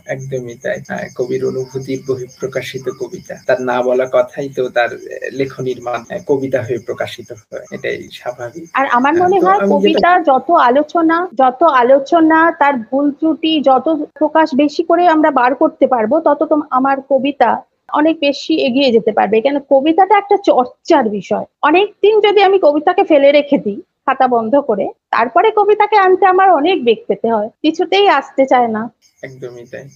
একদমই 0.07 0.57
তাই 0.63 0.79
হ্যাঁ, 0.89 1.07
কবির 1.19 1.43
অনুভূতির 1.45 2.01
বহিঃপ্রকাশিত 2.09 2.87
কবিতা। 3.01 3.35
তার 3.47 3.59
না 3.63 3.77
বলা 3.83 4.07
কথাই 4.07 4.49
তো 4.49 4.63
তার 4.69 4.91
লেখনির 5.33 5.79
মান 5.81 6.01
হ্যাঁ, 6.09 6.23
কবিতা 6.27 6.59
হয়ে 6.63 6.81
প্রকাশিত 6.87 7.29
হয় 7.39 7.65
এটাই 7.71 7.99
স্বাভাবিক। 8.13 8.65
আর 8.75 8.87
আমার 8.89 9.15
মনে 9.15 9.39
হয় 9.41 9.61
কবিতা 9.75 10.11
যত 10.31 10.49
আলোচনা 10.61 11.17
যত 11.35 11.61
আলোচনা 11.83 12.39
তার 12.61 12.75
ভুল 12.89 13.07
ত্রুটি 13.11 13.53
যত 13.61 13.87
প্রকাশ 14.15 14.49
বেশি 14.55 14.83
করে 14.85 15.03
আমরা 15.07 15.31
বার 15.31 15.53
করতে 15.55 15.87
পারব 15.87 16.13
তত 16.21 16.41
তো 16.43 16.57
আমার 16.71 16.97
কবিতা 17.11 17.51
অনেক 17.93 18.17
বেশি 18.21 18.55
এগিয়ে 18.61 18.93
যেতে 18.93 19.13
পারবে। 19.13 19.37
কেন 19.41 19.57
কবিতাটা 19.71 20.15
একটা 20.19 20.37
চর্চার 20.45 21.05
বিষয়। 21.09 21.47
অনেক 21.63 21.87
দিন 22.03 22.15
যদি 22.21 22.41
আমি 22.43 22.59
কবিতাকে 22.59 23.03
ফেলে 23.05 23.29
রেখে 23.33 23.59
দিই 23.59 23.79
খাতা 24.07 24.27
বন্ধ 24.29 24.55
করে 24.61 24.87
তারপরে 25.13 25.49
কবিতাকে 25.57 25.97
আনতে 25.97 26.25
আমার 26.27 26.49
অনেক 26.51 26.77
বেগ 26.85 27.01
পেতে 27.09 27.29
হয়। 27.31 27.49
কিছুতেই 27.63 28.07
আসতে 28.19 28.43
চায় 28.47 28.69
না। 28.69 28.83
একদমই 29.23 29.67
তাই। 29.73 29.87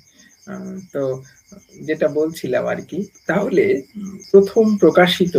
তো 0.92 1.02
যেটা 1.80 2.06
বলছিলাম 2.10 2.64
আর 2.66 2.80
কি 2.80 2.98
তাহলে 3.26 3.64
প্রথম 4.32 4.64
প্রকাশিত 4.78 5.34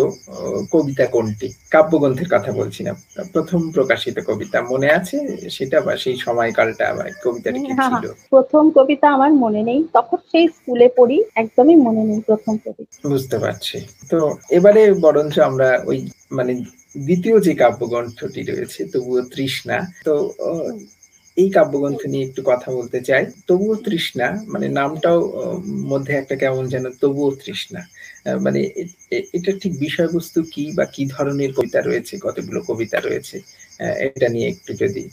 কবিতা 0.71 1.05
কোনটি? 1.05 1.47
কাব্যগ্রন্থের 1.71 2.29
কথা 2.31 2.51
বলছিলাম। 2.51 2.95
প্রথম 3.33 3.61
প্রকাশিত 3.71 4.17
কবিতা 4.27 4.57
মনে 4.63 4.87
আছে 4.89 5.17
সেটা 5.49 5.77
বা 5.81 5.93
সেই 5.95 6.15
সময়কালটা 6.17 6.85
বা 6.93 7.05
কবিতাটা 7.23 7.59
কি 7.59 7.71
হ্যাঁ, 7.71 7.89
হ্যাঁ। 7.91 8.01
ছিল 8.01 8.05
প্রথম 8.29 8.63
কবিতা 8.71 9.07
আমার 9.11 9.31
মনে 9.35 9.61
নেই। 9.63 9.79
তখন 9.93 10.19
সেই 10.31 10.45
স্কুলে 10.47 10.87
পড়ি 10.97 11.17
একদমই 11.35 11.77
মনে 11.85 12.03
নেই 12.03 12.19
প্রথম 12.21 12.53
কবিতা। 12.65 12.93
বুঝতে 13.09 13.37
পারছি। 13.39 13.77
তো 14.09 14.17
এবারে 14.49 14.81
বরঞ্চ 14.99 15.35
আমরা 15.49 15.69
ওই 15.85 15.97
মানে 16.31 16.53
দ্বিতীয় 17.07 17.35
যে 17.47 17.53
কাব্যগ্রন্থটি 17.63 18.41
রয়েছে, 18.43 18.79
তবুও 18.93 19.21
তৃষ্ণা, 19.33 19.77
তো 20.05 20.13
এই 21.37 21.49
কাব্যগ্রন্থ 21.57 22.01
নিয়ে 22.11 22.25
একটু 22.27 22.41
কথা 22.51 22.69
বলতে 22.77 22.99
চাই। 23.07 23.23
তবুও 23.47 23.75
তৃষ্ণা 23.85 24.27
মানে 24.53 24.67
নামটাও 24.79 25.19
মধ্যে 25.91 26.13
একটা 26.17 26.35
কেমন 26.43 26.63
যেন 26.73 26.85
তবুও 27.01 27.31
তৃষ্ণা। 27.41 27.81
মানে 28.45 28.59
এটা 29.37 29.51
ঠিক 29.61 29.73
বিষয়বস্তু 29.85 30.39
কি 30.53 30.63
বা 30.77 30.85
কি 30.95 31.03
ধরনের 31.15 31.51
কবিতা 31.57 31.79
রয়েছে, 31.81 32.13
কতগুলো 32.25 32.59
কবিতা 32.69 32.97
রয়েছে 32.99 33.37
এটা 34.07 34.27
নিয়ে 34.33 34.47
একটু 34.53 34.71
যদি 34.81 35.03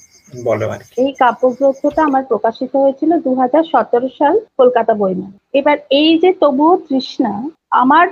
বলো 0.47 0.67
আর 0.75 0.81
এই 1.05 1.13
কাব্যগ্রন্থটা 1.23 2.03
আমার 2.09 2.25
প্রকাশিত 2.31 2.73
হয়েছিল 2.83 3.11
দু 3.27 3.33
হাজার 3.43 3.65
সতেরো 3.73 4.09
সাল 4.19 4.35
কলকাতা 4.59 4.93
বইমেলা 5.01 5.39
এবার 5.61 5.77
এই 6.01 6.11
যে 6.23 6.31
তবুও 6.43 6.75
তৃষ্ণা 6.87 7.33
আমার 7.73 8.07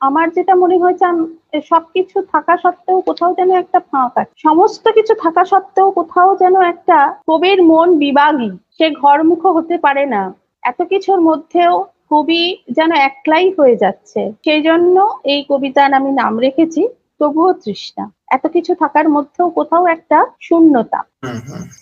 আমার 0.00 0.30
যেটা 0.30 0.54
মনে 0.54 0.76
হয়েছে 0.78 1.06
সবকিছু 1.68 2.22
থাকা 2.32 2.56
সত্ত্বেও 2.56 3.00
কোথাও 3.00 3.34
যেন 3.34 3.50
একটা 3.50 3.80
ফাঁক 3.80 4.18
আছে। 4.18 4.32
সমস্ত 4.42 4.88
কিছু 4.88 5.14
থাকা 5.14 5.44
সত্ত্বেও 5.44 5.90
কোথাও 5.90 6.36
যেন 6.36 6.60
একটা 6.60 7.16
কবির 7.28 7.62
মন 7.62 7.98
বিভাগী। 7.98 8.50
সে 8.78 8.90
ঘরমুখ 8.90 9.46
হতে 9.46 9.78
পারে 9.78 10.06
না। 10.06 10.34
এত 10.62 10.82
কিছুর 10.82 11.20
মধ্যেও 11.20 11.84
কবি 12.10 12.56
যেন 12.70 12.92
একলাই 12.92 13.50
হয়ে 13.58 13.76
যাচ্ছে। 13.76 14.32
সেই 14.44 14.62
জন্য 14.62 14.96
এই 15.24 15.44
কবিতার 15.48 15.94
আমি 15.94 16.10
নাম 16.12 16.38
রেখেছি, 16.38 16.88
তবুও 17.18 17.52
তৃষ্ণা। 17.52 18.10
এত 18.28 18.46
কিছু 18.46 18.74
থাকার 18.74 19.08
মধ্যেও 19.08 19.50
কোথাও 19.50 19.86
একটা 19.86 20.26
শূন্যতা। 20.40 21.00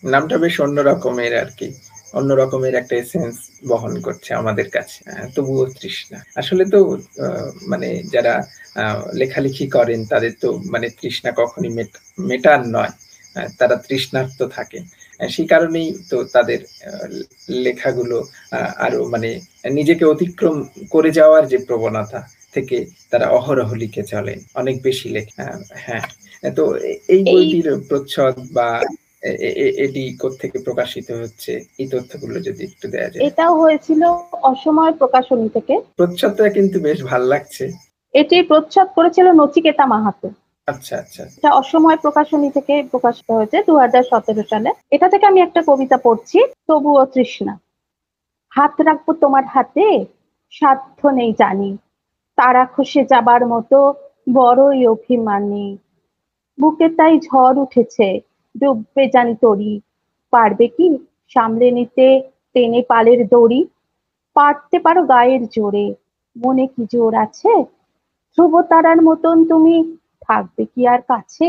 নামটা 0.05 0.39
বেশ 0.39 0.61
অন্য 0.61 0.81
রকমের 0.81 1.39
আর 1.39 1.51
কি। 1.59 1.69
অন্য 2.15 2.31
রকমের 2.35 2.75
একটা 2.75 2.95
এসেন্স 2.97 3.37
বহন 3.69 3.95
করছে 4.01 4.31
আমাদের 4.35 4.67
কাছে। 4.71 4.99
তবুও 5.35 5.65
তৃষ্ণা। 5.81 6.19
আসলে 6.37 6.65
তো 6.65 6.81
মানে 7.67 7.89
যারা 8.13 8.35
লেখালেখি 9.15 9.67
করেন 9.67 10.01
তাদের 10.05 10.33
তো 10.41 10.49
মানে 10.73 10.87
তৃষ্ণা 11.01 11.31
কখনই 11.37 11.71
মেটার 12.29 12.61
নয়। 12.69 12.93
তারা 13.59 13.77
তৃষ্ণার্ত 13.89 14.41
থাকে। 14.57 14.79
সেই 15.35 15.47
কারণেই 15.47 15.89
তো 16.11 16.17
তাদের 16.25 16.61
লেখাগুলো 17.65 18.17
আরও 18.87 19.01
মানে 19.05 19.31
নিজেকে 19.71 20.05
অতিক্রম 20.05 20.57
করে 20.91 21.11
যাওয়ার 21.11 21.45
যে 21.49 21.59
প্রবণতা 21.59 22.21
থেকে 22.55 22.77
তারা 23.11 23.27
অহরহ 23.39 23.69
লিখে 23.83 24.03
চলেন। 24.03 24.39
অনেক 24.55 24.77
বেশি 24.83 25.07
লেখা। 25.09 25.45
হ্যাঁ 25.85 26.05
তো 26.57 26.65
এই 27.15 27.21
বইটির 27.33 27.69
প্রচ্ছদ 27.89 28.35
বা 28.53 28.69
এটি 29.85 30.03
থেকে 30.41 30.59
প্রকাশিত 30.59 31.11
হচ্ছে? 31.11 31.53
এই 31.79 31.89
তথ্যগুলো 31.89 32.41
যদি 32.41 32.65
একটু 32.65 32.89
দেওয়া 32.89 33.09
যায়। 33.11 33.25
এটাও 33.27 33.61
হয়েছিল 33.61 34.03
অসময় 34.43 34.93
প্রকাশনী 34.93 35.49
থেকে। 35.49 35.81
প্রচ্ছদটা 35.97 36.49
কিন্তু 36.49 36.81
বেশ 36.81 37.03
ভালো 37.03 37.25
লাগছে। 37.25 37.69
এটি 38.15 38.43
প্রচ্ছদ 38.43 38.89
করেছিল 38.95 39.33
নচিকেতা 39.33 39.87
মাহাতো। 39.87 40.29
আচ্ছা 40.69 40.97
আচ্ছা। 40.97 41.23
এটা 41.23 41.51
অসময় 41.51 41.97
প্রকাশনী 41.97 42.51
থেকে 42.51 42.83
প্রকাশিত 42.91 43.31
হয়েছে 43.31 43.63
দু 43.63 43.75
সালে। 44.49 44.71
এটা 44.91 45.09
থেকে 45.09 45.27
আমি 45.27 45.41
একটা 45.41 45.63
কবিতা 45.67 45.97
পড়ছি 45.97 46.39
তবুও 46.69 47.05
তৃষ্ণা। 47.05 47.59
হাত 48.51 48.81
রাখব 48.81 49.13
তোমার 49.13 49.45
হাতে 49.45 50.05
সাধ্য 50.51 51.09
নেই 51.09 51.33
জানি। 51.39 51.77
তারা 52.37 52.67
খসে 52.67 53.05
যাবার 53.05 53.47
মতো 53.47 53.95
বড়ই 54.33 54.87
অভিমানী। 54.87 55.79
বুকে 56.61 56.89
তাই 56.89 57.21
ঝড় 57.21 57.57
উঠেছে 57.61 58.21
ডুববে 58.55 59.05
জানি 59.15 59.35
তরি, 59.35 59.73
পারবে 60.33 60.67
কি? 60.77 60.87
সামলে 61.31 61.69
নিতে 61.71 62.07
টেনে 62.55 62.81
পালের 62.83 63.21
দড়ি, 63.29 63.61
পারতে 64.37 64.77
পারো 64.79 65.01
গায়ের 65.05 65.43
জোরে। 65.49 65.87
মনে 66.37 66.65
কি 66.67 66.83
জোর 66.93 67.13
আছে? 67.15 67.53
ধ্রুবতারার 68.39 68.99
মতন 69.03 69.37
তুমি 69.49 69.77
থাকবে 70.23 70.63
কি 70.73 70.83
আর 70.87 71.01
কাছে? 71.03 71.49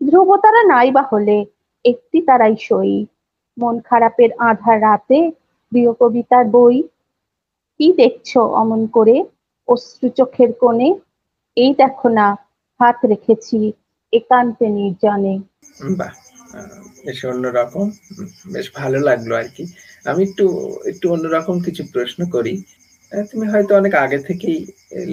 ধ্রুবতারা 0.00 0.62
নাই 0.64 0.88
বা 0.90 1.02
হলে 1.12 1.36
একটি 1.84 2.18
তারাই 2.20 2.56
সই। 2.58 2.94
মন 3.56 3.76
খারাপের 3.80 4.30
আধার 4.40 4.78
রাতে 4.82 5.18
প্রিয় 5.72 5.90
কবিতার 5.92 6.44
বই। 6.48 6.76
কি 7.80 7.86
দেখছ 7.92 8.30
অমন 8.60 8.80
করে 8.86 9.16
অশ্রু 9.68 10.08
চোখের 10.08 10.50
কোণে? 10.52 10.88
এই 11.56 11.72
দেখো 11.74 12.08
না, 12.08 12.26
হাত 12.80 12.98
রেখেছি 13.04 13.58
একান্তে 14.12 14.66
নির্জনে। 14.78 15.34
বাহ 15.98 16.14
বেশ 17.04 17.20
অন্যরকম, 17.30 17.86
বেশ 18.54 18.66
ভালো 18.80 18.98
লাগল 19.08 19.30
আর 19.40 19.48
কি। 19.54 19.64
আমি 20.10 20.20
একটু 20.28 20.44
একটু 20.90 21.06
অন্যরকম 21.14 21.56
কিছু 21.66 21.82
প্রশ্ন 21.94 22.20
করি। 22.34 22.54
তুমি 23.30 23.46
হয়তো 23.52 23.72
অনেক 23.80 23.94
আগে 24.04 24.18
থেকেই 24.28 24.58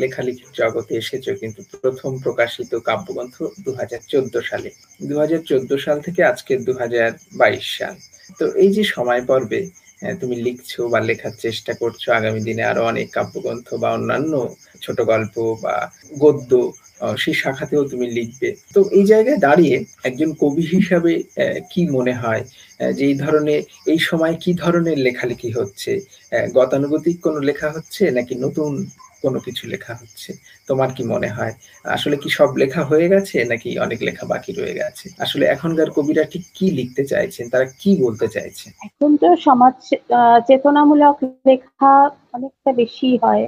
লেখালেখির 0.02 0.52
জগতে 0.60 0.94
এসেছ, 1.02 1.26
কিন্তু 1.42 1.60
প্রথম 1.84 2.12
প্রকাশিত 2.26 2.72
কাব্যগ্রন্থ 2.88 3.36
দু 3.66 3.72
হাজার 3.80 4.02
চোদ্দ 4.12 4.34
সালে। 4.50 4.70
দু 5.10 5.16
হাজার 5.22 5.42
চোদ্দ 5.50 5.72
সাল 5.86 5.98
থেকে 6.06 6.22
আজকে 6.32 6.54
দু 6.68 6.74
হাজার 6.82 7.10
বাইশ 7.40 7.66
সাল। 7.78 7.96
তো 8.40 8.46
এই 8.64 8.70
যে 8.76 8.84
সময় 8.96 9.22
পর্বে 9.30 9.62
তুমি 10.22 10.36
লিখছো 10.46 10.82
বা 10.92 11.00
লেখার 11.10 11.34
চেষ্টা 11.46 11.72
করছ। 11.82 12.02
আগামী 12.20 12.40
দিনে 12.48 12.64
আরও 12.72 12.82
অনেক 12.92 13.08
কাব্যগ্রন্থ 13.18 13.68
বা 13.82 13.90
অন্যান্য 13.98 14.34
ছোট 14.84 14.98
গল্প 15.12 15.36
বা 15.64 15.76
গদ্য 16.24 16.52
সেই 17.24 17.36
শাখাতেও 17.42 17.84
তুমি 17.92 18.08
লিখবে। 18.18 18.50
তো 18.74 18.80
এই 18.98 19.06
জায়গায় 19.12 19.40
দাঁড়িয়ে 19.48 19.76
একজন 20.10 20.30
কবি 20.42 20.64
হিসাবে 20.76 21.14
কি 21.72 21.82
মনে 21.96 22.14
হয়? 22.22 22.44
যে 22.98 23.04
এই 23.10 23.16
ধরনের, 23.24 23.62
এই 23.94 24.00
সময় 24.10 24.36
কি 24.44 24.52
ধরনের 24.64 24.98
লেখালেখি 25.06 25.50
হচ্ছে? 25.58 25.92
গতানুগতিক 26.58 27.18
কোনো 27.26 27.40
লেখা 27.50 27.68
হচ্ছে 27.76 28.04
নাকি 28.18 28.34
নতুন 28.46 28.72
কোনো 29.24 29.40
কিছু 29.46 29.64
লেখা 29.74 29.94
হচ্ছে। 30.02 30.32
তোমার 30.70 30.90
কি 30.96 31.04
মনে 31.14 31.30
হয়, 31.38 31.54
আসলে 31.96 32.16
কি 32.22 32.30
সব 32.38 32.50
লেখা 32.62 32.82
হয়ে 32.90 33.08
গেছে 33.14 33.38
নাকি 33.52 33.70
অনেক 33.86 34.00
লেখা 34.08 34.26
বাকি 34.34 34.52
রয়ে 34.60 34.78
গেছে? 34.82 35.06
আসলে 35.26 35.44
এখনকার 35.56 35.90
কবিরা 35.96 36.24
ঠিক 36.32 36.44
কি 36.58 36.66
লিখতে 36.80 37.04
চাইছেন, 37.12 37.46
তারা 37.54 37.66
কি 37.82 37.92
বলতে 38.04 38.28
চাইছেন 38.36 38.72
এখন 38.88 39.12
তো 39.22 39.30
সমাজ 39.48 39.76
চেতনামূলক 40.48 41.18
লেখা 41.50 41.92
অনেকটা 42.36 42.72
বেশি 42.82 43.10
হয়। 43.24 43.46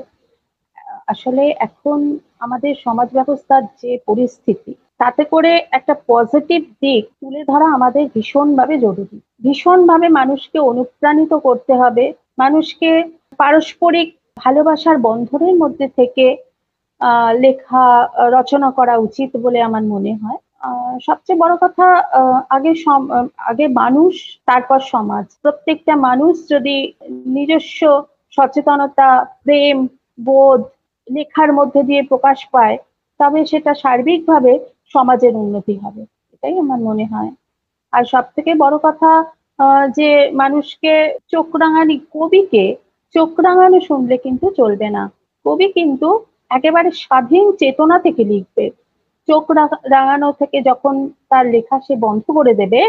আসলে 1.14 1.44
এখন 1.68 2.00
আমাদের 2.46 2.74
সমাজ 2.86 3.08
ব্যবস্থার 3.18 3.64
যে 3.82 3.92
পরিস্থিতি, 4.10 4.72
তাতে 5.02 5.24
করে 5.34 5.52
একটা 5.78 5.94
পজিটিভ 6.12 6.62
দিক 6.84 7.04
তুলে 7.22 7.42
ধরা 7.52 7.68
আমাদের 7.78 8.04
ভীষণভাবে 8.16 8.76
জরুরি। 8.86 9.18
ভীষণভাবে 9.46 10.08
মানুষকে 10.20 10.58
অনুপ্রাণিত 10.72 11.34
করতে 11.48 11.74
হবে। 11.82 12.06
মানুষকে 12.44 12.90
পারস্পরিক 13.42 14.10
ভালোবাসার 14.42 14.98
বন্ধনের 15.08 15.56
মধ্যে 15.62 15.88
থেকে 16.00 16.26
লেখা, 17.44 17.86
রচনা 18.38 18.70
করা 18.78 18.96
উচিত 19.08 19.32
বলে 19.44 19.60
আমার 19.68 19.84
মনে 19.94 20.14
হয়। 20.22 20.40
সবচেয়ে 21.08 21.42
বড় 21.44 21.54
কথা 21.64 21.88
আগে 22.56 22.72
আগে 23.52 23.66
মানুষ, 23.82 24.14
তারপর 24.50 24.80
সমাজ। 24.94 25.26
প্রত্যেকটা 25.44 25.94
মানুষ 26.08 26.34
যদি 26.54 26.76
নিজস্ব 27.36 27.82
সচেতনতা, 28.36 29.10
প্রেম, 29.46 29.78
বোধ, 30.20 30.62
লেখার 31.08 31.50
মধ্যে 31.60 31.82
দিয়ে 31.90 32.02
প্রকাশ 32.12 32.40
পায়, 32.54 32.78
তবে 33.20 33.40
সেটা 33.52 33.72
সার্বিকভাবে 33.84 34.54
সমাজের 34.96 35.34
উন্নতি 35.44 35.76
হবে। 35.84 36.02
এটাই 36.34 36.56
আমার 36.64 36.80
মনে 36.90 37.06
হয়। 37.14 37.32
আর 37.94 38.04
সব 38.14 38.26
থেকে 38.36 38.52
বড় 38.64 38.76
কথা 38.88 39.12
যে 39.98 40.10
মানুষকে 40.42 40.94
চোখ 41.32 41.48
রাঙানি 41.62 41.98
কবিকে 42.14 42.66
চোখ 43.16 43.32
রাঙানো 43.40 43.80
শুনলে 43.88 44.16
কিন্তু 44.18 44.46
চলবে 44.60 44.88
না। 44.90 45.04
কবি 45.46 45.68
কিন্তু 45.78 46.08
একেবারে 46.50 46.90
স্বাধীন 47.04 47.46
চেতনা 47.52 47.98
থেকে 48.00 48.24
লিখবে। 48.24 48.66
চোখ 49.28 49.44
রাঙানো 49.96 50.30
থেকে 50.40 50.58
যখন 50.62 50.94
তার 51.30 51.46
লেখা 51.46 51.78
সে 51.88 51.94
বন্ধ 52.06 52.26
করে 52.38 52.54
দেবে 52.54 52.82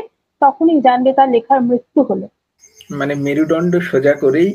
তখনই 0.42 0.78
জানবে 0.80 1.10
তার 1.12 1.28
লেখার 1.30 1.60
মৃত্যু 1.62 2.00
হলো। 2.02 2.26
মানে 2.90 3.14
মেরুদণ্ড 3.26 3.72
সোজা 3.90 4.14
করেই 4.14 4.50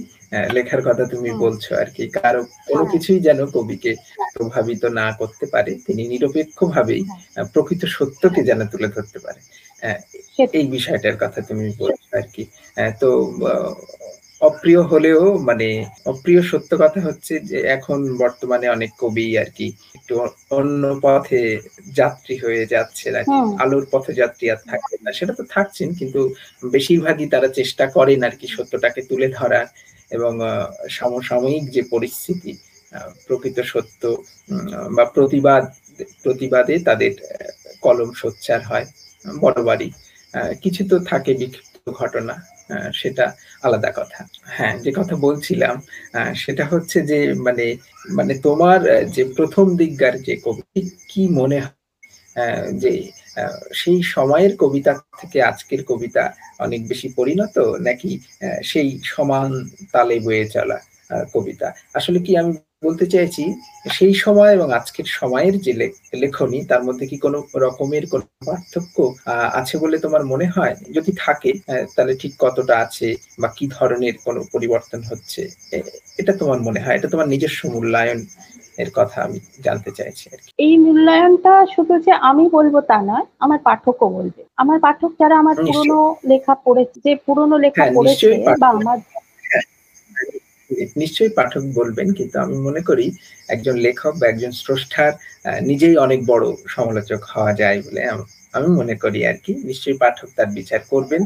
লেখার 0.54 0.82
কথা 0.82 1.04
তুমি 1.06 1.30
বলছো 1.44 1.70
আর 1.76 1.90
কি। 1.96 2.04
কারও 2.18 2.42
কোনো 2.68 2.84
হ্যাঁ। 2.84 2.92
কিছুই 2.92 3.20
যেন 3.20 3.40
কবিকে 3.46 3.92
প্রভাবিত 4.36 4.84
না 5.00 5.08
করতে 5.12 5.46
পারে 5.46 5.72
তিনি 5.86 6.04
নিরপেক্ষ 6.08 6.58
ভাবেই 6.66 7.02
হ্যাঁ। 7.06 7.46
প্রকৃত 7.54 7.82
সত্যকে 7.98 8.42
যেন 8.44 8.60
তুলে 8.66 8.88
ধরতে 8.88 9.18
পারে। 9.20 9.40
এই 10.54 10.66
বিষয়টার 10.68 11.16
কথা 11.20 11.40
তুমি 11.42 11.66
বলছো 11.80 12.10
আর 12.12 12.26
কি। 12.34 12.44
তো 13.02 13.10
অপ্রিয় 14.42 14.82
হলেও 14.82 15.22
মানে 15.40 15.68
অপ্রিয় 16.06 16.42
সত্য 16.42 16.72
কথা 16.84 17.00
হচ্ছে 17.02 17.34
যে 17.50 17.58
এখন 17.68 18.00
বর্তমানে 18.18 18.68
অনেক 18.70 18.92
কবি 19.00 19.28
আর 19.42 19.50
কি 19.58 19.68
একটু 19.98 20.14
অন্য 20.52 20.84
পথে 21.02 21.44
যাত্রী 22.00 22.36
হয়ে 22.44 22.64
যাচ্ছে 22.66 23.06
আলোর 23.64 23.86
পথে 23.92 24.12
যাত্রী 24.14 24.46
আর 24.54 24.60
থাকছেন 24.70 25.00
না। 25.06 25.12
সেটা 25.12 25.34
তো 25.34 25.44
থাকছেন 25.50 25.90
কিন্তু 25.94 26.22
বেশিরভাগই 26.76 27.28
তারা 27.34 27.48
চেষ্টা 27.60 27.86
করেন 27.88 28.20
আর 28.24 28.34
কি 28.40 28.48
সত্যটাকে 28.48 29.02
তুলে 29.10 29.28
ধরার 29.40 29.68
এবং 30.12 30.34
সমসাময়িক 30.90 31.66
যে 31.76 31.82
পরিস্থিতি 31.94 32.52
প্রকৃত 33.28 33.58
সত্য 33.72 34.02
বা 34.96 35.04
প্রতিবাদ 35.16 35.64
প্রতিবাদে 36.24 36.76
তাদের 36.80 37.12
কলম 37.82 38.10
সোচ্চার 38.22 38.60
হয়। 38.70 38.88
বড় 39.26 39.60
বাড়ি 39.70 39.88
কিছু 40.64 40.82
তো 40.92 40.96
থাকে 41.10 41.32
বিক্ষিপ্ত 41.34 41.86
ঘটনা। 42.02 42.36
সেটা 42.94 43.26
আলাদা 43.64 43.90
কথা। 43.92 44.20
হ্যাঁ 44.58 44.74
যে 44.84 44.92
কথা 45.00 45.16
বলছিলাম 45.26 45.76
সেটা 46.36 46.64
হচ্ছে 46.72 46.98
যে 47.12 47.20
মানে 47.46 47.66
মানে 48.18 48.34
তোমার 48.44 48.80
যে 49.16 49.24
প্রথম 49.38 49.66
দিককার 49.80 50.14
যে 50.28 50.34
কবি, 50.46 50.64
কি 51.10 51.22
মনে 51.40 51.58
হয় 51.64 51.76
যে 52.84 52.92
সেই 53.74 54.00
সময়ের 54.16 54.54
কবিতা 54.58 54.92
থেকে 55.22 55.38
আজকের 55.42 55.82
কবিতা 55.84 56.24
অনেক 56.66 56.82
বেশি 56.88 57.08
পরিণত, 57.18 57.56
নাকি 57.88 58.12
সেই 58.64 58.90
সমান 59.14 59.50
তালে 59.94 60.16
বয়ে 60.20 60.46
চলা 60.56 60.78
কবিতা? 61.36 61.68
আসলে 61.94 62.20
কি 62.26 62.32
আমি 62.42 62.52
বলতে 62.84 63.06
চাইছি 63.06 63.44
সেই 63.90 64.14
সময় 64.16 64.52
এবং 64.54 64.68
আজকের 64.72 65.08
সময়ের 65.12 65.56
যে 65.60 65.72
লেখনী 66.14 66.60
তার 66.66 66.82
মধ্যে 66.84 67.06
কি 67.08 67.18
কোনো 67.18 67.38
রকমের 67.56 68.04
কোন 68.06 68.22
পার্থক্য 68.46 68.98
আছে 69.54 69.76
বলে 69.78 69.98
তোমার 70.00 70.24
মনে 70.26 70.48
হয়? 70.48 70.76
যদি 70.92 71.12
থাকে 71.20 71.52
তাহলে 71.96 72.14
ঠিক 72.16 72.34
কতটা 72.40 72.76
আছে 72.78 73.08
বা 73.40 73.48
কি 73.48 73.66
ধরনের 73.68 74.16
কোনো 74.26 74.40
পরিবর্তন 74.54 75.00
হচ্ছে? 75.04 75.42
এটা 76.18 76.34
তোমার 76.34 76.60
মনে 76.62 76.80
হয়? 76.80 76.96
এটা 76.96 77.10
তোমার 77.10 77.28
নিজস্ব 77.28 77.62
মূল্যায়ন 77.70 78.20
এর 78.78 78.90
কথা 78.96 79.18
আমি 79.22 79.38
জানতে 79.62 79.92
চাইছি 79.92 80.26
এই 80.60 80.74
মূল্যায়নটা 80.78 81.54
শুধু 81.76 81.94
যে 82.00 82.12
আমি 82.30 82.44
বলব 82.50 82.76
তা 82.82 82.98
নয় 83.02 83.26
আমার 83.40 83.60
পাঠকও 83.60 84.08
বলবে। 84.10 84.42
আমার 84.58 84.78
পাঠক 84.80 85.12
যারা 85.20 85.36
আমার। 85.38 85.56
পুরনো 85.58 86.00
লেখা 86.26 86.54
পড়েছে 86.66 86.98
যে 87.06 87.12
পুরনো 87.26 87.56
লেখা 87.58 87.82
হ্যাঁ, 87.82 87.94
পড়েছে 87.94 88.28
বা 88.62 88.68
আমার 88.72 88.98
নিশ্চয়ই 91.02 91.32
পাঠক 91.40 91.64
বলবেন, 91.80 92.08
কিন্তু 92.18 92.36
আমি 92.46 92.58
মনে 92.68 92.82
করি 92.90 93.06
একজন 93.54 93.76
লেখক 93.86 94.14
বা 94.20 94.26
একজন 94.34 94.52
স্রষ্টার 94.62 95.12
নিজেই 95.70 95.96
অনেক 96.06 96.20
বড় 96.32 96.46
সমালোচক 96.76 97.22
হওয়া 97.34 97.52
যায় 97.62 97.80
বলে 97.86 98.02
আমি 98.58 98.70
মনে 98.80 98.96
করি 99.04 99.20
আর 99.32 99.38
কি। 99.46 99.54
নিশ্চয়ই 99.70 99.98
পাঠক 100.04 100.28
তার 100.38 100.50
বিচার 100.58 100.82
করবেন 100.92 101.22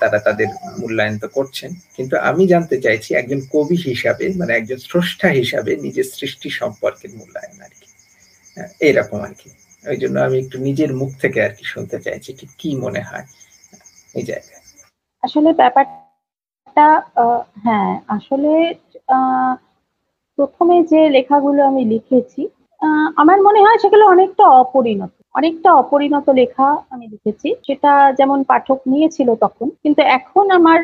তারা 0.00 0.18
তাদের 0.26 0.48
মূল্যায়ন 0.80 1.16
তো 1.22 1.28
করছেন। 1.36 1.70
কিন্তু 1.96 2.14
আমি 2.30 2.42
জানতে 2.52 2.76
চাইছি 2.84 3.10
একজন 3.20 3.40
কবি 3.54 3.76
হিসাবে 3.88 4.24
মানে 4.40 4.52
একজন 4.60 4.78
স্রষ্টা 4.88 5.28
হিসাবে 5.40 5.72
নিজের 5.84 6.06
সৃষ্টি 6.18 6.48
সম্পর্কের 6.60 7.10
মূল্যায়ন 7.18 7.58
আর 7.66 7.72
কি। 7.80 7.88
এইরকম 8.86 9.18
আর 9.28 9.34
কি। 9.40 9.48
ওই 9.92 9.98
জন্য 10.02 10.16
আমি 10.26 10.36
একটু 10.44 10.56
নিজের 10.66 10.90
মুখ 11.00 11.10
থেকে 11.22 11.38
আর 11.46 11.52
কি 11.58 11.64
শুনতে 11.74 11.96
চাইছি, 12.04 12.30
ঠিক 12.38 12.50
কি 12.60 12.70
মনে 12.84 13.02
হয় 13.08 13.26
এই 14.18 14.24
জায়গায়? 14.30 14.62
আসলে 15.22 15.50
ব্যাপারটা 15.60 16.03
আহ, 16.76 17.00
হ্যাঁ 17.64 17.90
আসলে 18.08 18.50
প্রথমে 20.38 20.76
যে 20.92 21.00
লেখাগুলো 21.16 21.60
আমি 21.70 21.82
লিখেছি 21.92 22.40
আমার 23.16 23.38
মনে 23.46 23.60
হয় 23.64 23.78
সেগুলো 23.82 24.04
অনেকটা 24.06 24.44
অপরিণত 24.62 25.12
অনেকটা 25.34 25.70
অপরিণত 25.74 26.26
লেখা 26.40 26.68
আমি 26.92 27.04
লিখেছি। 27.12 27.48
সেটা 27.66 27.92
যেমন 28.18 28.38
পাঠক 28.44 28.78
নিয়েছিল 28.86 29.28
তখন 29.36 29.66
কিন্তু 29.84 30.00
এখন 30.18 30.44
আমার 30.50 30.78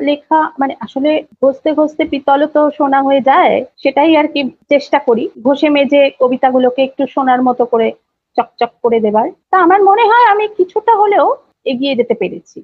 লেখা 0.00 0.38
মানে 0.58 0.74
আসলে 0.80 1.10
ঘষতে 1.42 1.70
ঘষতে 1.72 2.02
পিতল 2.12 2.40
তো 2.54 2.60
সোনা 2.78 3.00
হয়ে 3.02 3.22
যায় 3.22 3.54
সেটাই 3.76 4.10
আর 4.20 4.26
কি 4.34 4.40
চেষ্টা 4.68 4.98
করি। 5.08 5.24
ঘষে 5.44 5.68
মেজে 5.68 6.02
কবিতাগুলোকে 6.20 6.80
একটু 6.84 7.02
সোনার 7.14 7.40
মতো 7.42 7.64
করে 7.72 7.88
চকচক 8.36 8.70
করে 8.84 8.98
দেবার। 9.00 9.26
তা 9.50 9.56
আমার 9.66 9.80
মনে 9.82 10.04
হয় 10.10 10.24
আমি 10.32 10.44
কিছুটা 10.58 10.92
হলেও 10.96 11.26
এগিয়ে 11.66 11.94
যেতে 11.94 12.14
পেরেছি। 12.14 12.58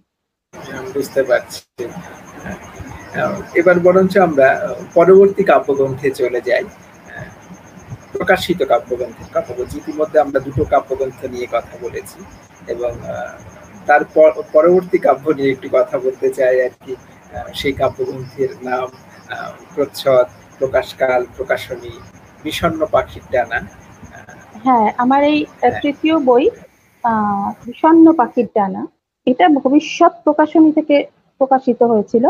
বুঝতে 0.94 1.22
পারছি। 1.22 1.60
আহ, 3.20 3.36
এবার 3.60 3.76
বরঞ্চ 3.86 4.14
আমরা 4.28 4.48
পরবর্তী 4.94 5.42
কাব্যগ্রন্থে 5.50 6.08
চলে 6.20 6.40
যাই। 6.48 6.64
আহ, 6.66 7.28
প্রকাশিত 8.12 8.60
কাব্যগ্রন্থের 8.72 9.30
কথা 9.36 9.52
বলছি 9.58 9.74
ইতিমধ্যে 9.78 10.18
আমরা 10.24 10.38
দুটো 10.46 10.62
কাব্যগ্রন্থ 10.72 11.20
নিয়ে 11.24 11.46
কথা 11.56 11.74
বলেছি 11.84 12.18
এবং 12.66 12.92
তার 13.86 14.02
পরবর্তী 14.54 14.98
কাব্য 14.98 15.24
নিয়ে 15.38 15.52
একটু 15.52 15.68
কথা 15.72 15.96
বলতে 15.98 16.28
চাই 16.38 16.56
আর 16.66 16.74
কি। 16.82 16.92
সেই 17.54 17.74
কাব্যগ্রন্থের 17.80 18.52
নাম 18.68 18.86
প্রচ্ছদ 19.74 20.26
প্রকাশকাল 20.58 21.20
প্রকাশনী 21.36 21.92
বিষণ্ণ 22.44 22.80
পাখির 22.94 23.24
ডানা। 23.32 23.58
হ্যাঁ 24.64 24.86
আমার 25.02 25.20
এই 25.32 25.38
তৃতীয় 25.82 26.16
বই 26.28 26.44
আহ 27.04 27.46
বিষণ্ণ 27.66 28.06
পাখির 28.20 28.48
ডানা। 28.56 28.82
এটা 29.26 29.44
ভবিষ্যৎ 29.58 30.12
প্রকাশনী 30.24 30.70
থেকে 30.72 30.96
প্রকাশিত 31.40 31.80
হয়েছিল। 31.82 32.24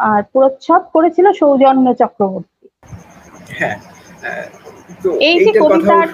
আর 0.00 0.20
প্রচ্ছদ 0.32 0.82
করেছিল 0.94 1.26
সৌজন্য 1.32 1.86
চক্রবর্তী। 1.94 2.66
হ্যাঁ 3.58 3.76
এই 5.28 5.36
যে 5.46 5.50
কবিতার- 5.64 6.10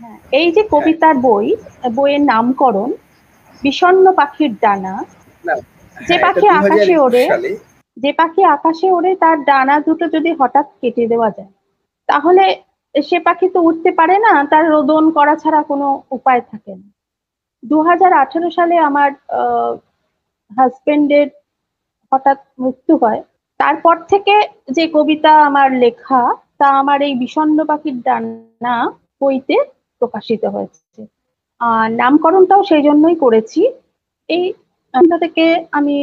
হ্যাঁ, 0.00 0.18
এই 0.32 0.48
যে 0.52 0.62
কবিতার 0.74 1.14
বই 1.26 1.46
বইয়ের 1.92 2.22
নামকরণ 2.22 2.90
বিষণ্ণ 3.62 4.04
পাখির 4.12 4.52
ডানা 4.60 4.94
যে 5.96 6.14
হ্যাঁ, 6.14 6.22
পাখি 6.26 6.46
আকাশে 6.50 6.68
2021 6.86 6.98
ওড়ে, 7.04 7.22
যে 7.96 8.10
পাখি 8.12 8.42
আকাশে 8.56 8.86
ওড়ে 8.92 9.10
তার 9.14 9.36
ডানা 9.44 9.74
দুটো 9.80 10.04
যদি 10.06 10.30
হঠাৎ 10.38 10.66
কেটে 10.80 11.04
দেওয়া 11.06 11.30
যায় 11.30 11.50
তাহলে 12.08 12.44
সে 12.94 13.18
পাখি 13.20 13.46
তো 13.48 13.58
উঠতে 13.60 13.90
পারে 13.90 14.16
না 14.18 14.44
তার 14.50 14.64
রোদন 14.70 15.04
করা 15.10 15.34
ছাড়া 15.36 15.60
কোনো 15.62 15.86
উপায় 16.10 16.42
থাকে 16.50 16.72
না। 16.74 16.86
দু 17.64 17.78
হাজার 17.88 18.12
আঠেরো 18.22 18.48
সালে 18.50 18.74
আমার 18.88 19.10
হাজবেন্ডের 20.50 21.28
হঠাৎ 22.12 22.38
মৃত্যু 22.62 22.94
হয়। 23.02 23.20
তারপর 23.60 23.96
থেকে 24.10 24.34
যে 24.76 24.84
কবিতা 24.96 25.32
আমার 25.48 25.68
লেখা 25.84 26.22
তা 26.58 26.66
আমার 26.80 26.98
এই 27.02 27.14
বিষণ্ণ 27.14 27.58
পাখির 27.70 27.96
ডানা 28.06 28.76
বইতে 29.20 29.56
প্রকাশিত 30.00 30.42
হয়েছে। 30.44 31.00
আর 31.60 31.86
নামকরণটাও 32.00 32.62
সেই 32.62 32.82
জন্যই 32.82 33.16
করেছি। 33.24 33.60
এই 34.28 34.44
কবিতা 34.94 35.16
থেকে 35.18 35.44
আমি 35.72 35.96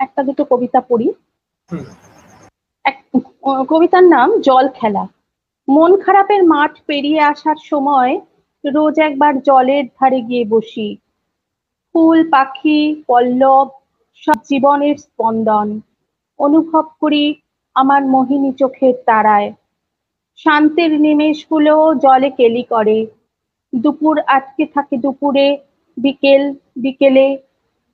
একটা 0.00 0.20
দুটো 0.28 0.42
কবিতা 0.44 0.80
পড়ি। 0.80 1.08
এক 2.84 2.96
কবিতার 3.68 4.04
নাম 4.14 4.28
জল 4.48 4.66
খেলা। 4.78 5.04
মন 5.68 5.92
খারাপের 6.04 6.42
মাঠ 6.52 6.72
পেরিয়ে 6.88 7.20
আসার 7.32 7.58
সময় 7.70 8.12
রোজ 8.64 8.96
একবার 8.98 9.32
জলের 9.42 9.84
ধারে 9.96 10.20
গিয়ে 10.20 10.44
বসি। 10.44 10.88
ফুল, 11.90 12.18
পাখি, 12.30 12.80
পল্লব, 13.08 13.66
সব 14.22 14.38
জীবনের 14.50 14.96
স্পন্দন। 14.96 15.68
অনুভব 16.38 16.84
করি 17.00 17.24
আমার 17.76 18.02
মোহিনী 18.06 18.50
চোখের 18.52 18.94
তারায়। 19.06 19.48
শান্তির 20.38 20.92
নিমেষগুলো 21.00 21.74
জলে 21.94 22.30
কেলি 22.30 22.64
করে। 22.64 22.98
দুপুর 23.72 24.16
আটকে 24.26 24.64
থাকে 24.66 24.96
দুপুরে, 24.96 25.46
বিকেল 25.96 26.42
বিকেলে। 26.76 27.26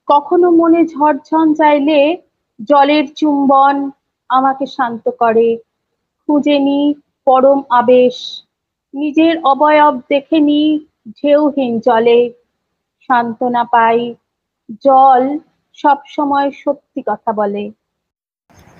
কখনো 0.07 0.47
মনে 0.51 0.81
ঝড়ঝন 0.85 1.47
চাইলে 1.53 1.99
জলের 2.59 3.05
চুম্বন 3.13 3.75
আমাকে 4.29 4.65
শান্ত 4.65 5.05
করে। 5.19 5.49
খুঁজে 6.21 6.57
নি 6.59 6.79
পরম 7.27 7.59
আবেশ। 7.69 8.15
নিজের 8.97 9.35
অবয়ব 9.51 9.95
দেখে 10.11 10.39
নি 10.49 10.61
ঢেউহীন 11.17 11.73
জলে, 11.87 12.19
সান্ত্বনা 13.09 13.63
পাই, 13.73 13.99
জল 14.85 15.23
সব 15.77 15.99
সময় 16.15 16.47
সত্যি 16.63 17.01
কথা 17.09 17.31
বলে। 17.39 17.63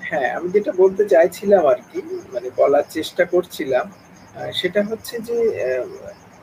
হ্যাঁ 0.08 0.28
আমি 0.36 0.48
যেটা 0.54 0.72
বলতে 0.82 1.02
চাইছিলাম 1.12 1.62
আর 1.72 1.80
কি 1.88 1.98
মানে 2.34 2.48
বলার 2.60 2.86
চেষ্টা 2.96 3.22
করছিলাম 3.32 3.86
সেটা 4.60 4.80
হচ্ছে 4.90 5.14
যে 5.28 5.38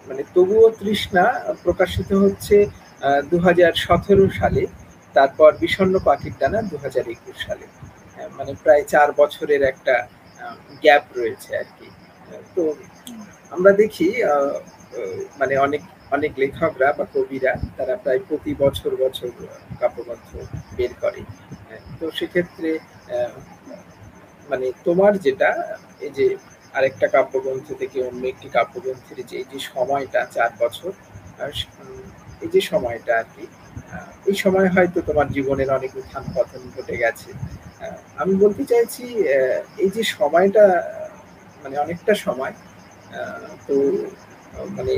মানে 0.07 0.23
তবুও 0.35 0.67
তৃষ্ণা 0.79 1.25
প্রকাশিত 1.63 2.09
হচ্ছে 2.23 2.55
দু 3.31 3.37
হাজার 3.47 3.73
সতেরো 3.85 4.25
সালে, 4.39 4.63
তারপর 5.15 5.49
বিষণ্ণ 5.63 5.95
পাখির 6.07 6.33
ডানা 6.39 6.59
দু 6.71 6.75
হাজার 6.83 7.05
একুশ 7.15 7.37
সালে। 7.47 7.65
মানে 8.37 8.51
প্রায় 8.63 8.83
চার 8.93 9.09
বছরের 9.19 9.61
একটা 9.71 9.95
গ্যাপ 10.83 11.03
রয়েছে 11.17 11.49
আর 11.61 11.67
কি। 11.77 11.87
তো 12.55 12.63
আমরা 13.55 13.71
দেখি 13.81 14.07
মানে 15.39 15.53
অনেক 15.65 15.81
অনেক 16.15 16.31
লেখকরা 16.41 16.89
বা 16.97 17.05
কবিরা 17.13 17.53
তারা 17.77 17.95
প্রায় 18.03 18.21
প্রতি 18.27 18.51
বছর 18.63 18.91
বছর 19.03 19.29
কাব্যগ্রন্থ 19.81 20.29
বের 20.77 20.93
করে। 21.03 21.21
আহ, 21.25 21.81
তো 21.99 22.05
সেক্ষেত্রে 22.17 22.69
মানে 24.49 24.67
তোমার 24.87 25.13
যেটা 25.25 25.49
এই 26.05 26.11
যে 26.17 26.25
আরেকটা 26.73 27.07
কাব্যগ্রন্থ 27.15 27.67
থেকে 27.81 27.97
অন্য 28.09 28.21
একটি 28.33 28.47
কাব্যগ্রন্থের 28.55 29.19
যে 29.29 29.35
এই 29.41 29.47
যে 29.51 29.59
সময়টা 29.73 30.19
চার 30.35 30.51
বছর 30.61 30.91
এই 32.43 32.49
যে 32.53 32.61
সময়টা 32.71 33.11
আর 33.21 33.27
কি 33.33 33.43
এই 34.29 34.35
সময় 34.43 34.67
হয়তো 34.75 34.99
তোমার 35.09 35.27
জীবনের 35.35 35.69
অনেক 35.77 35.91
উত্থান 35.99 36.23
পতন 36.35 36.61
ঘটে 36.75 36.95
গেছে। 37.03 37.29
আমি 38.21 38.33
বলতে 38.43 38.63
চাইছি 38.71 39.05
এই 39.83 39.89
যে 39.95 40.03
সময়টা 40.17 40.63
মানে 41.63 41.75
অনেকটা 41.85 42.13
সময় 42.25 42.53
তো 43.67 43.75
মানে 44.77 44.95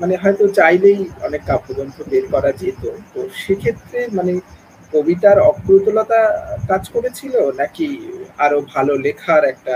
মানে 0.00 0.14
হয়তো 0.22 0.44
চাইলেই 0.58 1.00
অনেক 1.26 1.42
কাব্যগ্রন্থ 1.50 1.96
বের 2.10 2.24
করা 2.32 2.50
যেত। 2.60 2.82
তো 3.12 3.20
সেক্ষেত্রে 3.42 3.98
মানে 4.18 4.32
কবিতার 4.92 5.38
অপ্রতুলতা 5.50 6.20
কাজ 6.70 6.82
করেছিল 6.94 7.34
নাকি 7.60 7.88
আরও 8.44 8.58
ভালো 8.74 8.92
লেখার 9.04 9.42
একটা 9.52 9.74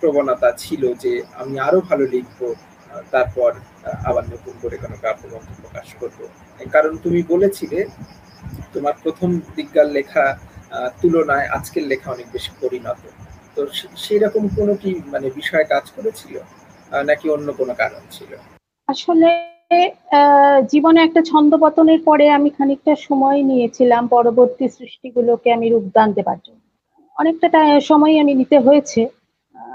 প্রবণতা 0.00 0.48
ছিল 0.62 0.82
যে 1.02 1.12
আমি 1.40 1.54
আরও 1.66 1.78
ভালো 1.88 2.04
লিখব 2.14 2.40
তারপর 3.12 3.50
আবার 4.08 4.24
নতুন 4.32 4.54
করে 4.62 4.76
কোনো 4.82 4.96
কাব্যগ্রন্থ 5.04 5.48
প্রকাশ 5.62 5.88
করব? 6.00 6.18
কারণ 6.74 6.92
তুমি 7.04 7.20
বলেছিলে, 7.32 7.78
তোমার 8.74 8.94
প্রথম 9.04 9.30
দিককার 9.56 9.88
লেখা 9.96 10.24
তুলনায় 11.00 11.46
আজকের 11.56 11.84
লেখা 11.92 12.08
অনেক 12.14 12.28
বেশি 12.36 12.52
পরিণত। 12.62 13.02
তো 13.56 13.60
সেই 13.96 14.18
রকম 14.18 14.42
কোনো 14.58 14.74
কি 14.82 14.90
মানে 15.12 15.26
বিষয় 15.38 15.64
কাজ 15.72 15.84
করেছিল? 15.96 16.34
নাকি 16.92 17.26
অন্য 17.30 17.48
কোনো 17.60 17.72
কারণ 17.82 18.02
ছিল? 18.10 18.30
আসলে 18.88 19.28
জীবনে 20.72 20.98
একটা 21.02 21.20
ছন্দপতনের 21.30 22.00
পরে 22.04 22.24
আমি 22.30 22.48
খানিকটা 22.50 22.92
সময় 23.08 23.38
নিয়েছিলাম 23.50 24.02
পরবর্তী 24.08 24.64
সৃষ্টিগুলোকে 24.76 25.48
আমি 25.56 25.66
রূপদান 25.68 26.08
দেবার 26.12 26.38
জন্য। 26.46 26.62
অনেকটা 27.16 27.48
সময় 27.90 28.14
আমি 28.22 28.32
নিতে 28.40 28.56
হয়েছে। 28.58 29.00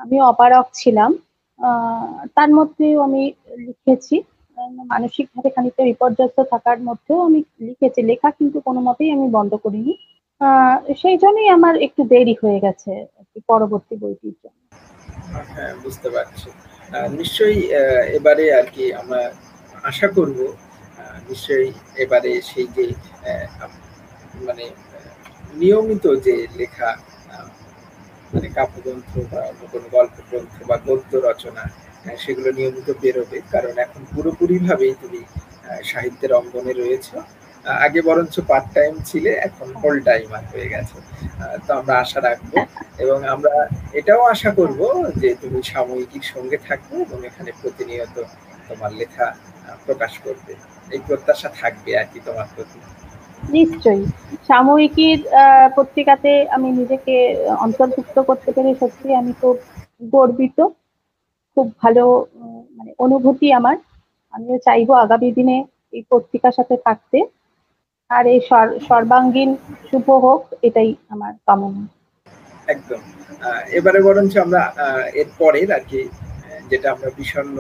আমি 0.04 0.18
অপারক 0.32 0.66
ছিলাম। 0.74 1.12
তার 2.38 2.50
মধ্যেও 2.58 2.98
আমি 3.08 3.24
লিখেছি। 3.68 4.16
মানসিকভাবে 4.92 5.50
খানিকটা 5.56 5.84
বিপর্যস্ত 5.84 6.38
থাকার 6.52 6.80
মধ্যেও 6.88 7.20
আমি 7.28 7.40
লিখেছি। 7.68 8.00
লেখা 8.02 8.30
কিন্তু 8.40 8.58
কোনো 8.68 8.80
মতেই 8.88 9.10
আমি 9.16 9.28
বন্ধ 9.38 9.52
করিনি। 9.66 9.94
সেই 11.02 11.18
জন্যই 11.24 11.50
আমার 11.58 11.76
একটু 11.88 12.02
দেরি 12.14 12.36
হয়ে 12.42 12.60
গেছে 12.66 12.92
পরবর্তী 13.50 13.96
বইটির 14.02 14.36
জন্য। 14.42 14.60
হ্যাঁ 15.52 15.74
বুঝতে 15.84 16.08
পারছি। 16.16 16.48
নিশ্চয়ই 17.20 17.60
এবারে 18.18 18.46
আর 18.60 18.68
কি 18.76 18.86
আমরা 19.02 19.22
আশা 19.84 20.08
করব 20.18 20.38
নিশ্চয়ই 21.30 21.70
এবারে 22.04 22.32
সেই 22.50 22.68
যে 22.76 22.86
মানে 24.48 24.66
নিয়মিত 25.62 26.06
যে 26.26 26.36
লেখা 26.60 26.90
মানে 28.32 28.48
কাব্যগ্রন্থ 28.58 29.12
বা 29.32 29.42
কোনো 29.72 29.88
গল্প 29.96 30.16
গ্রন্থ 30.28 30.56
বা 30.70 30.76
গদ্য 30.88 31.12
রচনা 31.28 31.64
সেগুলো 32.18 32.50
নিয়মিত 32.58 32.88
বেরোবে। 33.02 33.38
কারণ 33.54 33.74
এখন 33.86 34.02
পুরোপুরি 34.14 34.58
ভাবেই 34.68 34.94
তুমি 35.02 35.20
সাহিত্যের 35.92 36.32
অঙ্গনে 36.40 36.74
রয়েছে। 36.74 37.16
আগে 37.86 38.00
বরঞ্চ 38.08 38.36
পার্ট 38.50 38.66
টাইম 38.78 38.94
ছিলে, 39.10 39.32
এখন 39.48 39.68
ফুল 39.80 39.96
টাইমার 40.08 40.44
হয়ে 40.52 40.68
গেছে। 40.74 40.98
তো 41.66 41.72
আমরা 41.80 41.94
আশা 42.04 42.20
রাখব। 42.28 42.52
এবং 43.04 43.20
আমরা 43.36 43.54
এটাও 44.00 44.22
আশা 44.34 44.52
করব 44.60 44.80
যে 45.22 45.30
তুমি 45.42 45.60
সাময়িকীর 45.74 46.26
সঙ্গে 46.34 46.58
থাকবে 46.68 46.96
এবং 47.06 47.20
এখানে 47.30 47.52
প্রতিনিয়ত 47.62 48.16
তোমার 48.68 48.92
লেখা 49.02 49.28
প্রকাশ 49.86 50.14
করবে। 50.26 50.54
এই 50.94 51.00
প্রত্যাশা 51.08 51.50
থাকবে 51.62 51.92
আর 52.02 52.08
কি 52.12 52.20
তোমার 52.28 52.48
প্রতি। 52.56 52.80
নিশ্চয়ই। 53.56 54.04
সাময়িকীর 54.50 55.20
পত্রিকাতে 55.78 56.32
আমি 56.56 56.68
নিজেকে 56.80 57.16
অন্তর্ভুক্ত 57.66 58.18
করতে 58.30 58.50
পেরে 58.56 58.72
সত্যি 58.82 59.08
আমি 59.22 59.32
খুব 59.42 59.56
গর্বিত। 60.16 60.60
খুব 61.58 61.68
ভালো 61.84 62.04
মানে 62.78 62.92
অনুভূতি 63.06 63.48
আমার। 63.60 63.78
আমিও 64.34 64.58
চাইব 64.68 64.90
আগামী 65.06 65.30
দিনে 65.32 65.58
এই 65.96 66.04
পত্রিকার 66.12 66.54
সাথে 66.60 66.76
থাকতে। 66.88 67.18
আর 68.12 68.24
এই 68.34 68.40
সর্বাঙ্গীন 68.90 69.50
শুভ 69.88 70.08
হোক 70.26 70.42
এটাই 70.68 70.90
আমার 71.14 71.34
কামনা। 71.48 71.84
একদম। 72.74 73.02
এবারে 73.78 74.00
বরঞ্চ 74.08 74.34
আমরা 74.46 74.62
এর 75.22 75.30
পরের 75.40 75.70
আর 75.78 75.84
কি 75.92 76.02
যেটা 76.72 76.88
আমরা 76.96 77.10
বিষণ্ন 77.20 77.58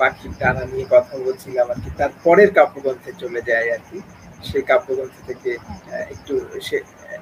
পাখির 0.00 0.32
টানা 0.40 0.64
নিয়ে 0.72 0.86
কথা 0.94 1.14
বলছিলাম 1.24 1.66
আর 1.72 1.78
কি 1.82 1.90
তার 1.98 2.12
পরের 2.24 2.50
কাব্যগ্রন্থে 2.58 3.10
চলে 3.22 3.40
যায় 3.48 3.68
আর 3.76 3.82
কি। 3.88 3.98
সেই 4.48 4.64
কাব্যগ্রন্থ 4.70 5.16
থেকে 5.28 5.50
একটু 6.14 6.34
সে 6.66 6.76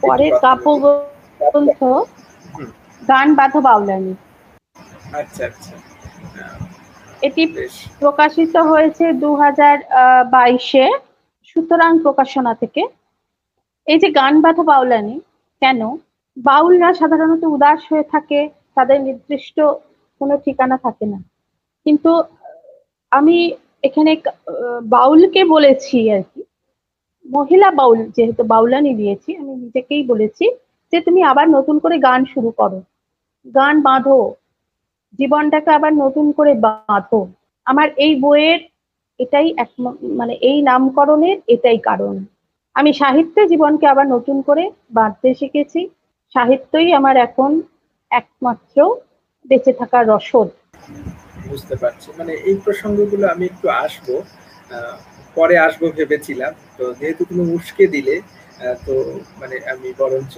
পরের 0.04 0.32
কাব্যগ্রন্থ 0.44 1.80
গান 3.02 3.28
বাধা 3.38 3.60
বাউলানি। 3.66 4.14
আচ্ছা 5.20 5.42
আচ্ছা। 5.50 5.74
এটি 7.26 7.42
প্রকাশিত 8.02 8.54
হয়েছে 8.70 9.04
দু 9.22 9.30
হাজার 9.42 9.76
বাইশে। 10.34 10.86
সুতরাং 11.56 11.92
প্রকাশনা 12.06 12.52
থেকে, 12.54 12.82
এই 13.86 13.98
যে 14.02 14.08
গান 14.20 14.34
বাধা 14.44 14.64
বাউলানি, 14.70 15.16
কেন? 15.62 15.80
বাউলরা 16.36 16.90
সাধারণত 17.00 17.42
উদাস 17.54 17.80
হয়ে 17.90 18.06
থাকে, 18.12 18.40
তাদের 18.76 18.98
নির্দিষ্ট 19.00 19.56
কোনো 20.20 20.34
ঠিকানা 20.44 20.76
থাকে 20.84 21.06
না। 21.12 21.18
কিন্তু 21.86 22.10
আমি 23.12 23.36
এখানে 23.82 24.12
বাউলকে 24.94 25.42
বলেছি 25.54 25.98
আর 26.14 26.22
কি। 26.30 26.40
মহিলা 27.26 27.68
বাউল, 27.70 27.98
যেহেতু 28.16 28.42
বাউলানি 28.52 28.92
দিয়েছি, 29.00 29.30
আমি 29.40 29.52
নিজেকেই 29.64 30.02
বলেছি 30.12 30.44
যে 30.92 30.98
তুমি 31.00 31.20
আবার 31.30 31.46
নতুন 31.56 31.76
করে 31.78 31.96
গান 31.98 32.20
শুরু 32.24 32.50
করো। 32.50 32.78
গান 33.54 33.74
বাঁধো, 33.86 34.18
জীবনটাকে 35.18 35.70
আবার 35.78 35.92
নতুন 36.04 36.26
করে 36.38 36.52
বাঁধো। 36.66 37.20
আমার 37.66 37.88
এই 38.04 38.12
বইয়ের 38.24 38.60
এটাই 39.20 39.48
এক 39.56 39.70
মানে 40.20 40.34
এই 40.48 40.58
নামকরণের 40.62 41.38
এটাই 41.54 41.78
কারণ। 41.78 42.14
আমি 42.76 42.90
সাহিত্যে 42.92 43.42
জীবনকে 43.52 43.86
আবার 43.86 44.06
নতুন 44.06 44.36
করে 44.42 44.64
বাঁধতে 44.90 45.28
শিখেছি। 45.34 45.80
সাহিত্যই 46.34 46.88
আমার 46.92 47.16
এখন 47.26 47.50
একমাত্র 48.10 48.76
বেঁচে 49.44 49.72
থাকার 49.72 50.04
রসদ। 50.12 50.48
বুঝতে 51.48 51.74
পারছি। 51.76 52.08
মানে 52.18 52.32
এই 52.48 52.56
প্রসঙ্গগুলো 52.64 53.24
আমি 53.28 53.44
একটু 53.46 53.66
আসব 53.84 54.06
পরে 55.36 55.54
আসব 55.58 55.82
ভেবেছিলাম। 55.98 56.52
তো 56.78 56.84
যেহেতু 57.00 57.22
তুমি 57.30 57.44
উস্কে 57.56 57.84
দিলে 57.86 58.16
তো 58.86 58.94
মানে 59.40 59.56
আমি 59.72 59.88
বরঞ্চ 59.98 60.34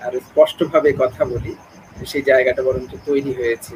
আরও 0.00 0.18
স্পষ্টভাবে 0.28 0.90
কথা 1.02 1.22
বলি। 1.24 1.52
সেই 2.10 2.24
জায়গাটা 2.30 2.62
বরঞ্চ 2.68 2.92
তৈরি 3.08 3.32
হয়েছে। 3.40 3.74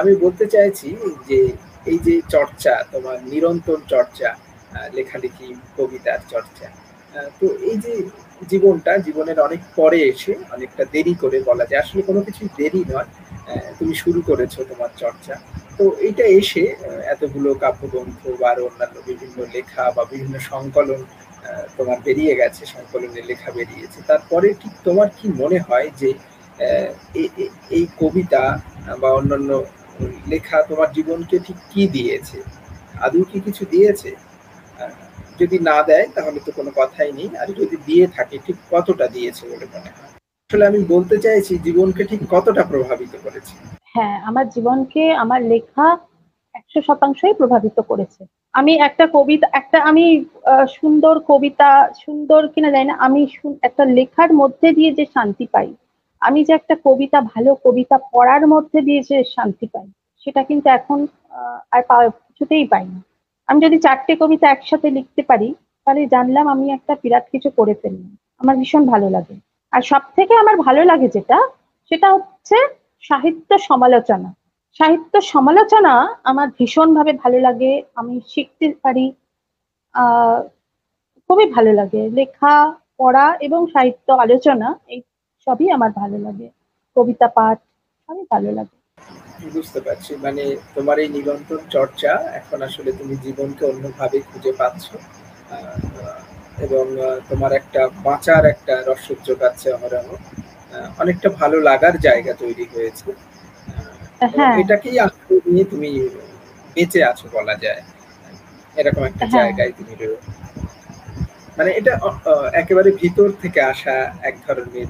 আমি 0.00 0.12
বলতে 0.24 0.44
চাইছি 0.54 0.88
যে 1.28 1.38
এই 1.90 1.98
যে 2.06 2.14
চর্চা, 2.34 2.74
তোমার 2.92 3.16
নিরন্তর 3.32 3.78
চর্চা 3.92 4.30
লেখালেখি, 4.96 5.48
কবিতার 5.76 6.20
চর্চা 6.32 6.66
তো 7.38 7.46
এই 7.70 7.76
যে 7.84 7.94
জীবনটা, 8.52 8.92
জীবনের 9.06 9.38
অনেক 9.46 9.60
পরে 9.78 9.98
এসে 10.12 10.32
অনেকটা 10.54 10.82
দেরি 10.94 11.14
করে 11.22 11.38
বলা 11.50 11.64
যায়, 11.68 11.82
আসলে 11.84 12.00
কোনো 12.08 12.20
কিছু 12.26 12.42
দেরি 12.58 12.82
নয় 12.92 13.08
তুমি 13.78 13.94
শুরু 14.02 14.20
করেছ 14.28 14.54
তোমার 14.70 14.90
চর্চা। 15.02 15.34
তো 15.78 15.84
এইটা 16.06 16.24
এসে 16.40 16.64
এতগুলো 17.14 17.48
কাব্যগ্রন্থ 17.62 18.20
বা 18.40 18.50
অন্যান্য 18.68 18.96
বিভিন্ন 19.08 19.38
লেখা 19.56 19.84
বা 19.96 20.02
বিভিন্ন 20.12 20.34
সংকলন 20.52 21.00
তোমার 21.76 21.98
বেরিয়ে 22.06 22.34
গেছে, 22.40 22.62
সংকলনের 22.74 23.24
লেখা 23.30 23.50
বেরিয়েছে, 23.58 23.98
তারপরে 24.10 24.48
ঠিক 24.62 24.74
তোমার 24.86 25.08
কি 25.18 25.26
মনে 25.42 25.58
হয় 25.68 25.88
যে 26.00 26.10
এই 27.76 27.84
কবিতা 28.00 28.42
বা 29.02 29.08
অন্যান্য 29.18 29.50
লেখা 30.32 30.56
তোমার 30.70 30.88
জীবনকে 30.96 31.36
ঠিক 31.46 31.58
কি 31.72 31.82
দিয়েছে? 31.96 32.38
আদৌ 33.06 33.22
কি 33.30 33.38
কিছু 33.46 33.62
দিয়েছে? 33.74 34.10
যদি 35.40 35.56
না 35.70 35.78
দেয়, 35.88 36.06
তাহলে 36.16 36.38
তো 36.46 36.50
কোনো 36.58 36.70
কথাই 36.80 37.10
নেই। 37.18 37.28
আর 37.40 37.48
যদি 37.60 37.76
দিয়ে 37.88 38.06
থাকে, 38.16 38.36
ঠিক 38.46 38.56
কতটা 38.70 39.06
দিয়েছে 39.14 39.42
বলে 39.50 39.66
মনে 39.74 39.90
হয়? 39.96 40.10
আসলে 40.50 40.64
আমি 40.70 40.80
বলতে 40.94 41.16
চাইছি, 41.24 41.52
জীবনকে 41.66 42.02
ঠিক 42.10 42.20
কতটা 42.34 42.62
প্রভাবিত 42.72 43.14
করেছে? 43.24 43.54
হ্যাঁ 43.94 44.16
আমার 44.28 44.46
জীবনকে 44.48 45.04
আমার 45.22 45.40
লেখা 45.52 45.86
একশো 46.54 46.80
শতাংশই 46.88 47.34
প্রভাবিত 47.40 47.78
করেছে। 47.90 48.22
আমি 48.54 48.72
একটা 48.88 49.04
কবিতা, 49.16 49.46
একটা 49.60 49.78
আমি 49.90 50.04
সুন্দর 50.78 51.14
কবিতা, 51.30 51.70
সুন্দর 52.04 52.40
কিনা 52.54 52.70
জানি 52.74 52.86
না, 52.90 52.96
আমি 53.06 53.20
একটা 53.62 53.84
লেখার 53.96 54.30
মধ্যে 54.40 54.68
দিয়ে 54.78 54.90
যে 54.98 55.04
শান্তি 55.14 55.46
পাই 55.54 55.68
আমি 56.22 56.40
যে 56.48 56.52
একটা 56.60 56.74
কবিতা, 56.86 57.18
ভালো 57.32 57.50
কবিতা 57.64 57.96
পড়ার 58.12 58.42
মধ্যে 58.52 58.78
দিয়ে 58.86 59.00
যে 59.10 59.16
শান্তি 59.34 59.66
পাই, 59.72 59.86
সেটা 60.22 60.40
কিন্তু 60.48 60.66
এখন 60.78 60.98
আর 61.74 61.82
পাওয়া 61.90 62.04
কিছুতেই 62.26 62.66
পাই 62.72 62.84
না 62.92 63.00
আমি 63.48 63.58
যদি 63.66 63.76
চারটে 63.86 64.12
কবিতা 64.22 64.46
একসাথে 64.50 64.88
লিখতে 64.96 65.22
পারি, 65.30 65.48
তাহলে 65.86 66.02
জানলাম 66.14 66.46
আমি 66.54 66.66
একটা 66.76 66.92
বিরাট 67.02 67.26
কিছু 67.32 67.48
করে 67.58 67.74
ফেললাম। 67.80 68.12
আমার 68.40 68.54
ভীষণ 68.60 68.82
ভালো 68.92 69.08
লাগে। 69.16 69.36
আর 69.72 69.82
সব 69.90 70.02
থেকে 70.16 70.32
আমার 70.42 70.56
ভালো 70.66 70.82
লাগে 70.90 71.08
যেটা, 71.16 71.38
সেটা 71.90 72.08
হচ্ছে 72.14 72.56
সাহিত্য 73.08 73.50
সমালোচনা। 73.68 74.30
সাহিত্য 74.80 75.14
সমালোচনা 75.32 75.94
আমার 76.30 76.48
ভীষণভাবে 76.58 77.12
ভালো 77.22 77.38
লাগে। 77.46 77.72
আমি 78.00 78.14
শিখতে 78.32 78.66
পারি 78.84 79.06
খুবই 81.26 81.46
ভালো 81.56 81.72
লাগে। 81.80 82.02
লেখা, 82.18 82.54
পড়া 83.00 83.26
এবং 83.46 83.60
সাহিত্য 83.74 84.08
আলোচনা, 84.24 84.68
এই 84.94 85.00
সবই 85.46 85.66
আমার 85.76 85.90
ভালো 86.00 86.16
লাগে। 86.18 86.48
কবিতা 86.96 87.28
পাঠ 87.36 87.58
সবই 88.08 88.24
ভালো 88.32 88.50
লাগে। 88.58 88.76
বুঝতে 89.54 89.80
পারছি 89.80 90.12
মানে 90.24 90.42
তোমার 90.74 90.96
এই 90.98 91.08
নিরন্তর 91.08 91.60
চর্চা 91.70 92.12
এখন 92.40 92.58
আসলে 92.68 92.90
তুমি 92.92 93.14
জীবনকে 93.24 93.62
অন্যভাবে 93.66 94.18
খুঁজে 94.20 94.52
পাচ্ছ। 94.60 94.84
এবং 96.66 96.84
তোমার 97.30 97.52
একটা 97.60 97.80
বাঁচার 98.04 98.42
একটা 98.46 98.74
রসদ 98.88 99.18
যোগাচ্ছে 99.28 99.68
অহরহ 99.76 100.06
অনেকটা 100.98 101.28
ভালো 101.40 101.56
লাগার 101.60 101.94
জায়গা 101.98 102.32
তৈরি 102.42 102.64
হয়েছে। 102.74 103.08
হ্যাঁ। 104.34 104.54
এটাকেই 104.62 104.96
আসলে 105.06 105.34
নিয়ে 105.46 105.64
তুমি 105.64 105.90
বেঁচে 106.76 107.00
আছো 107.10 107.26
বলা 107.36 107.54
যায়। 107.64 107.82
এরকম 108.76 109.02
একটা 109.04 109.24
হ্যাঁ। 109.24 109.34
জায়গায় 109.36 109.72
তুমি 109.78 109.94
মানে 111.58 111.70
এটা 111.78 111.92
একেবারে 112.52 112.90
ভিতর 113.02 113.28
থেকে 113.42 113.60
আসা 113.72 113.94
এক 114.22 114.34
ধরনের 114.46 114.88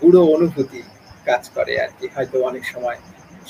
গুঁড়ো 0.00 0.22
অনুভূতি 0.34 0.80
কাজ 1.28 1.42
করে 1.56 1.74
আর 1.84 1.90
কি। 1.98 2.06
হয়তো 2.14 2.36
অনেক 2.50 2.64
সময় 2.72 2.98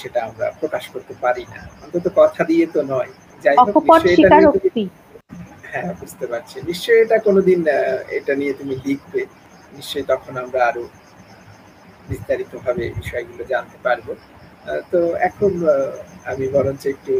সেটা 0.00 0.18
আমরা 0.28 0.46
প্রকাশ 0.60 0.84
করতে 0.94 1.14
পারি 1.24 1.44
না। 1.54 1.60
অন্তত 1.84 2.06
কথা 2.20 2.42
দিয়ে 2.50 2.64
তো 2.74 2.80
নয়। 2.92 3.10
যাই 3.44 3.56
হোক 3.58 3.74
হ্যাঁ 5.72 5.90
বুঝতে 6.00 6.24
পারছি। 6.26 6.56
নিশ্চয়ই 6.70 7.00
এটা 7.04 7.16
কোনোদিন 7.18 7.58
এটা 8.18 8.32
নিয়ে 8.40 8.52
তুমি 8.60 8.74
লিখবে। 8.86 9.22
নিশ্চয়ই 9.72 10.06
তখন 10.12 10.32
আমরা 10.44 10.60
আরও 10.70 10.84
বিস্তারিত 12.08 12.52
ভাবে 12.64 12.84
বিষয়গুলো 13.00 13.42
জানতে 13.52 13.76
পারব। 13.86 14.06
তো 14.92 15.00
এখন 15.28 15.52
আমি 16.32 16.44
বরঞ্চ 16.54 16.82
একটু 16.94 17.14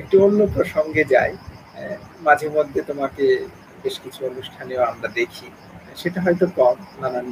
একটু 0.00 0.14
অন্য 0.26 0.40
প্রসঙ্গে 0.54 1.02
যাই। 1.14 1.32
মাঝে 2.26 2.46
মধ্যে 2.56 2.80
তোমাকে 2.90 3.24
বেশ 3.84 3.96
কিছু 4.04 4.20
অনুষ্ঠানেও 4.30 4.82
আমরা 4.90 5.08
দেখি। 5.20 5.48
সেটা 6.00 6.18
হয়তো 6.24 6.46
কম 6.58 6.76
নানান 7.02 7.26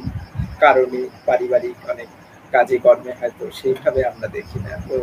কারণে, 0.63 1.01
পারিবারিক 1.27 1.77
অনেক 1.93 2.09
কাজে, 2.53 2.77
কর্মে 2.85 3.13
হয়তো 3.19 3.43
সেইভাবে 3.59 4.01
আমরা 4.11 4.27
দেখি 4.37 4.57
না। 4.65 4.73
তো 4.87 4.95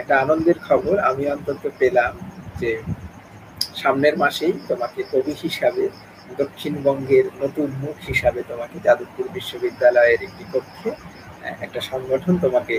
একটা 0.00 0.14
আনন্দের 0.22 0.58
খবর, 0.68 0.94
আমি 1.10 1.22
অন্তত 1.34 1.62
পেলাম 1.80 2.12
যে 2.60 2.70
সামনের 3.80 4.14
মাসেই 4.22 4.54
তোমাকে 4.70 5.00
কবি 5.12 5.34
হিসাবে, 5.44 5.84
দক্ষিণবঙ্গের 6.42 7.26
নতুন 7.42 7.68
মুখ 7.82 7.96
হিসাবে 8.10 8.40
তোমাকে 8.50 8.76
যাদবপুর 8.86 9.26
বিশ্ববিদ্যালয়ের 9.36 10.20
একটি 10.26 10.44
কক্ষে 10.52 10.90
একটা 11.64 11.80
সংগঠন 11.90 12.34
তোমাকে 12.44 12.74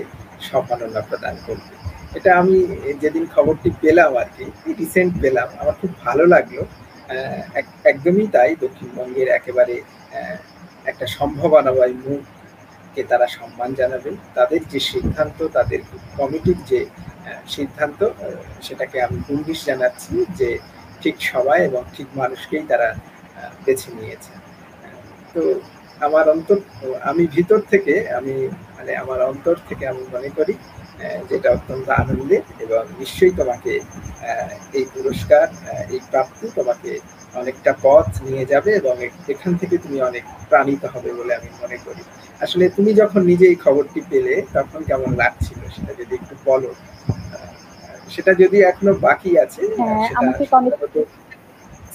সম্মাননা 0.50 1.02
প্রদান 1.10 1.36
করবে। 1.48 1.74
এটা 2.18 2.32
আমি 2.42 2.56
যেদিন 3.04 3.26
খবরটি 3.36 3.70
পেলাম 3.84 4.12
আর 4.22 4.30
কি 4.36 4.46
রিসেন্ট 4.80 5.14
পেলাম, 5.24 5.48
আমার 5.62 5.76
খুব 5.82 5.92
ভালো 6.06 6.24
লাগল। 6.34 6.58
একদমই 7.92 8.28
তাই, 8.36 8.52
দক্ষিণবঙ্গের 8.64 9.30
একেবারে 9.38 9.76
একটা 10.92 11.06
সম্ভাবনাময় 11.18 11.96
মুখকে 12.04 13.02
তারা 13.12 13.28
সম্মান 13.38 13.70
জানাবে। 13.80 14.10
তাদের 14.38 14.62
যে 14.72 14.80
সিদ্ধান্ত, 14.92 15.40
তাদের 15.58 15.80
কমিটির 16.18 16.60
যে 16.72 16.80
সিদ্ধান্ত 17.56 18.00
সেটাকে 18.66 18.98
আমি 19.06 19.18
পুলিশ 19.28 19.60
জানাচ্ছি 19.70 20.14
যে 20.40 20.50
ঠিক 21.02 21.16
সময় 21.32 21.62
এবং 21.70 21.82
ঠিক 21.96 22.08
মানুষকেই 22.22 22.64
তারা 22.72 22.90
বেছে 23.66 23.90
নিয়েছে। 23.98 24.34
তো 25.34 25.42
আমার 26.08 26.26
অন্তর, 26.36 26.58
আমি 27.10 27.24
ভিতর 27.36 27.60
থেকে, 27.72 27.94
আমি 28.20 28.36
মানে 28.78 28.92
আমার 29.04 29.20
অন্তর 29.32 29.56
থেকে 29.70 29.84
আমি 29.92 30.04
মনে 30.16 30.30
করি 30.38 30.54
যেটা 31.30 31.50
অত্যন্ত 31.58 31.88
আনন্দের 32.02 32.44
এবং 32.66 32.82
নিশ্চয়ই 33.00 33.34
তোমাকে 33.40 33.74
এই 34.78 34.86
পুরস্কার 34.96 35.46
এই 35.94 36.00
প্রাপ্তি 36.12 36.46
তোমাকে 36.60 36.92
অনেকটা 37.36 37.72
পথ 37.86 38.08
নিয়ে 38.28 38.44
যাবে 38.46 38.70
এবং 38.82 38.96
এখান 39.34 39.54
থেকে 39.62 39.76
তুমি 39.78 39.98
অনেক 40.10 40.24
প্রাণিত 40.50 40.84
হবে 40.94 41.10
বলে 41.20 41.32
আমি 41.36 41.50
মনে 41.62 41.78
করি। 41.86 42.02
আসলে 42.42 42.66
তুমি 42.78 42.92
যখন 43.02 43.22
নিজে 43.32 43.46
এই 43.52 43.58
খবরটি 43.66 44.00
পেলে 44.12 44.34
তখন 44.56 44.80
কেমন 44.90 45.12
লাগছিল 45.22 45.60
সেটা 45.76 45.94
যদি 46.00 46.14
একটু 46.16 46.36
বলো? 46.50 46.72
সেটা 48.14 48.32
যদি 48.34 48.58
এখনও 48.62 48.94
বাকি 49.08 49.32
আছে 49.44 49.62
হ্যাঁ, 49.80 50.08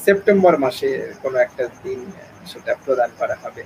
সেপ্টেম্বর 0.05 0.55
মাসে 0.65 0.89
কোনো 1.23 1.37
একটা 1.47 1.65
দিন 1.85 2.01
সেটা 2.51 2.73
প্রদান 2.85 3.11
করা 3.19 3.37
হবে। 3.43 3.63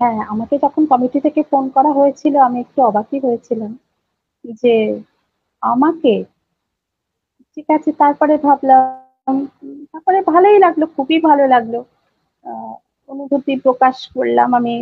হ্যাঁ 0.00 0.20
আমাকে 0.32 0.54
যখন 0.64 0.82
কমিটি 0.92 1.18
থেকে 1.26 1.40
ফোন 1.50 1.64
করা 1.76 1.90
হয়েছিল 1.98 2.34
আমি 2.48 2.58
একটু 2.60 2.78
অবাকই 2.88 3.18
হয়েছিলাম। 3.26 3.72
যে 4.62 4.74
আমাকে, 5.62 6.14
ঠিক 7.54 7.66
আছে, 7.70 7.92
তারপরে 7.92 8.34
ভাবলাম, 8.36 9.36
তারপরে 9.92 10.18
ভালোই 10.22 10.58
লাগল, 10.58 10.82
খুবই 10.96 11.18
ভালো 11.20 11.44
লাগল। 11.46 11.74
অনুভূতি 13.08 13.52
প্রকাশ 13.56 13.96
করলাম 14.14 14.54
আমি 14.54 14.74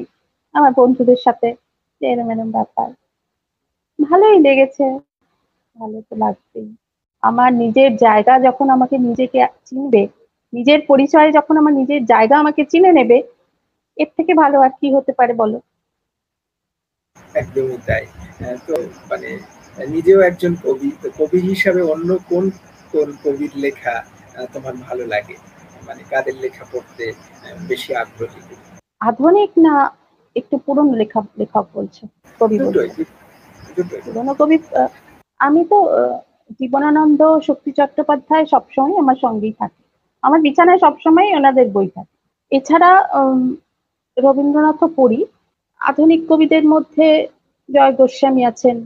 আমার 0.54 0.72
বন্ধুদের 0.76 1.20
সাথে 1.24 1.48
এরম 2.00 2.28
এরম 2.30 2.50
ব্যাপার। 2.50 2.88
ভালোই 3.98 4.38
লেগেছে, 4.40 4.84
ভালো 5.76 5.98
তো 6.10 6.14
লাগবেই। 6.16 6.68
আমার 7.22 7.50
নিজের 7.52 7.96
জায়গা 7.96 8.34
যখন 8.38 8.70
আমাকে 8.70 8.98
নিজেকে 8.98 9.38
চিনবে, 9.64 10.02
নিজের 10.52 10.80
পরিচয় 10.86 11.32
যখন 11.32 11.56
আমার 11.56 11.72
নিজের 11.72 12.04
জায়গা 12.04 12.34
আমাকে 12.38 12.62
চিনে 12.64 12.90
নেবে, 12.92 13.18
এর 13.96 14.10
থেকে 14.16 14.34
ভালো 14.34 14.56
আর 14.60 14.72
কি 14.80 14.88
হতে 14.94 15.12
পারে 15.12 15.32
বলো? 15.32 15.58
একদমই 17.40 17.78
তাই। 17.88 18.04
তো 18.66 18.74
মানে 19.10 19.30
নিজেও 19.94 20.20
একজন 20.30 20.52
কবি 20.64 20.88
তো 21.02 21.08
কবি 21.18 21.38
হিসাবে 21.50 21.80
অন্য 21.94 22.10
কোন 22.30 22.44
কোন 22.94 23.08
কবির 23.24 23.52
লেখা 23.64 23.94
তোমার 24.54 24.74
ভালো 24.86 25.04
লাগে? 25.14 25.36
মানে 25.86 26.02
কাদের 26.10 26.36
লেখা 26.44 26.64
পড়তে 26.72 27.04
বেশি 27.70 27.90
আগ্রহী? 28.02 28.40
আধুনিক 29.00 29.50
না 29.66 29.74
একটু 30.36 30.56
পুরনো 30.64 30.94
লেখা 31.02 31.20
লেখক 31.40 31.64
বলছে 31.76 32.02
কবি 32.40 32.56
পুরনো 34.04 34.32
কবি 34.40 34.56
আমি 35.40 35.62
তো 35.72 35.78
জীবনানন্দ 36.60 37.20
শক্তি 37.48 37.70
চট্টোপাধ্যায় 37.78 38.44
সবসময় 38.52 38.96
আমার 39.02 39.18
সঙ্গেই 39.24 39.54
থাকে। 39.60 39.80
আমার 40.22 40.40
বিছানায় 40.46 40.80
সবসময় 40.84 41.28
ওনাদের 41.38 41.66
বই 41.76 41.88
থাকে। 41.96 42.14
এছাড়া 42.52 42.90
রবীন্দ্রনাথও 44.16 44.88
পড়ি 44.98 45.20
আধুনিক 45.80 46.20
কবিদের 46.30 46.64
মধ্যে 46.74 47.06
জয় 47.68 47.92
গোস্বামী 48.00 48.42
আছেন। 48.50 48.76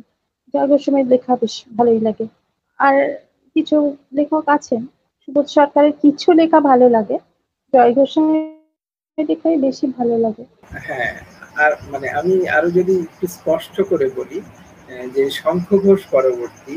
জয় 0.54 0.68
গোস্বামীর 0.70 1.06
লেখা 1.12 1.32
বেশ 1.42 1.54
ভালোই 1.76 2.00
লাগে। 2.06 2.26
আর 2.78 2.96
কিছু 3.56 3.76
লেখক 4.18 4.44
আছেন, 4.56 4.82
সুবোধ 5.22 5.46
সরকারের 5.56 5.94
কিছু 6.02 6.28
লেখা 6.40 6.58
ভালো 6.70 6.86
লাগে, 6.96 7.16
জয় 7.72 7.92
গোস্বামীর 7.96 9.24
লেখাই 9.30 9.56
বেশি 9.66 9.86
ভালো 9.98 10.14
লাগে। 10.24 10.44
হ্যাঁ 10.86 11.12
আর 11.62 11.72
মানে 11.92 12.06
আমি 12.18 12.34
আরও 12.56 12.68
যদি 12.78 12.94
একটু 13.06 13.26
স্পষ্ট 13.36 13.76
করে 13.90 14.06
বলি 14.18 14.38
যে 15.14 15.22
শঙ্খ 15.40 15.68
ঘোষ 15.84 16.00
পরবর্তী 16.14 16.74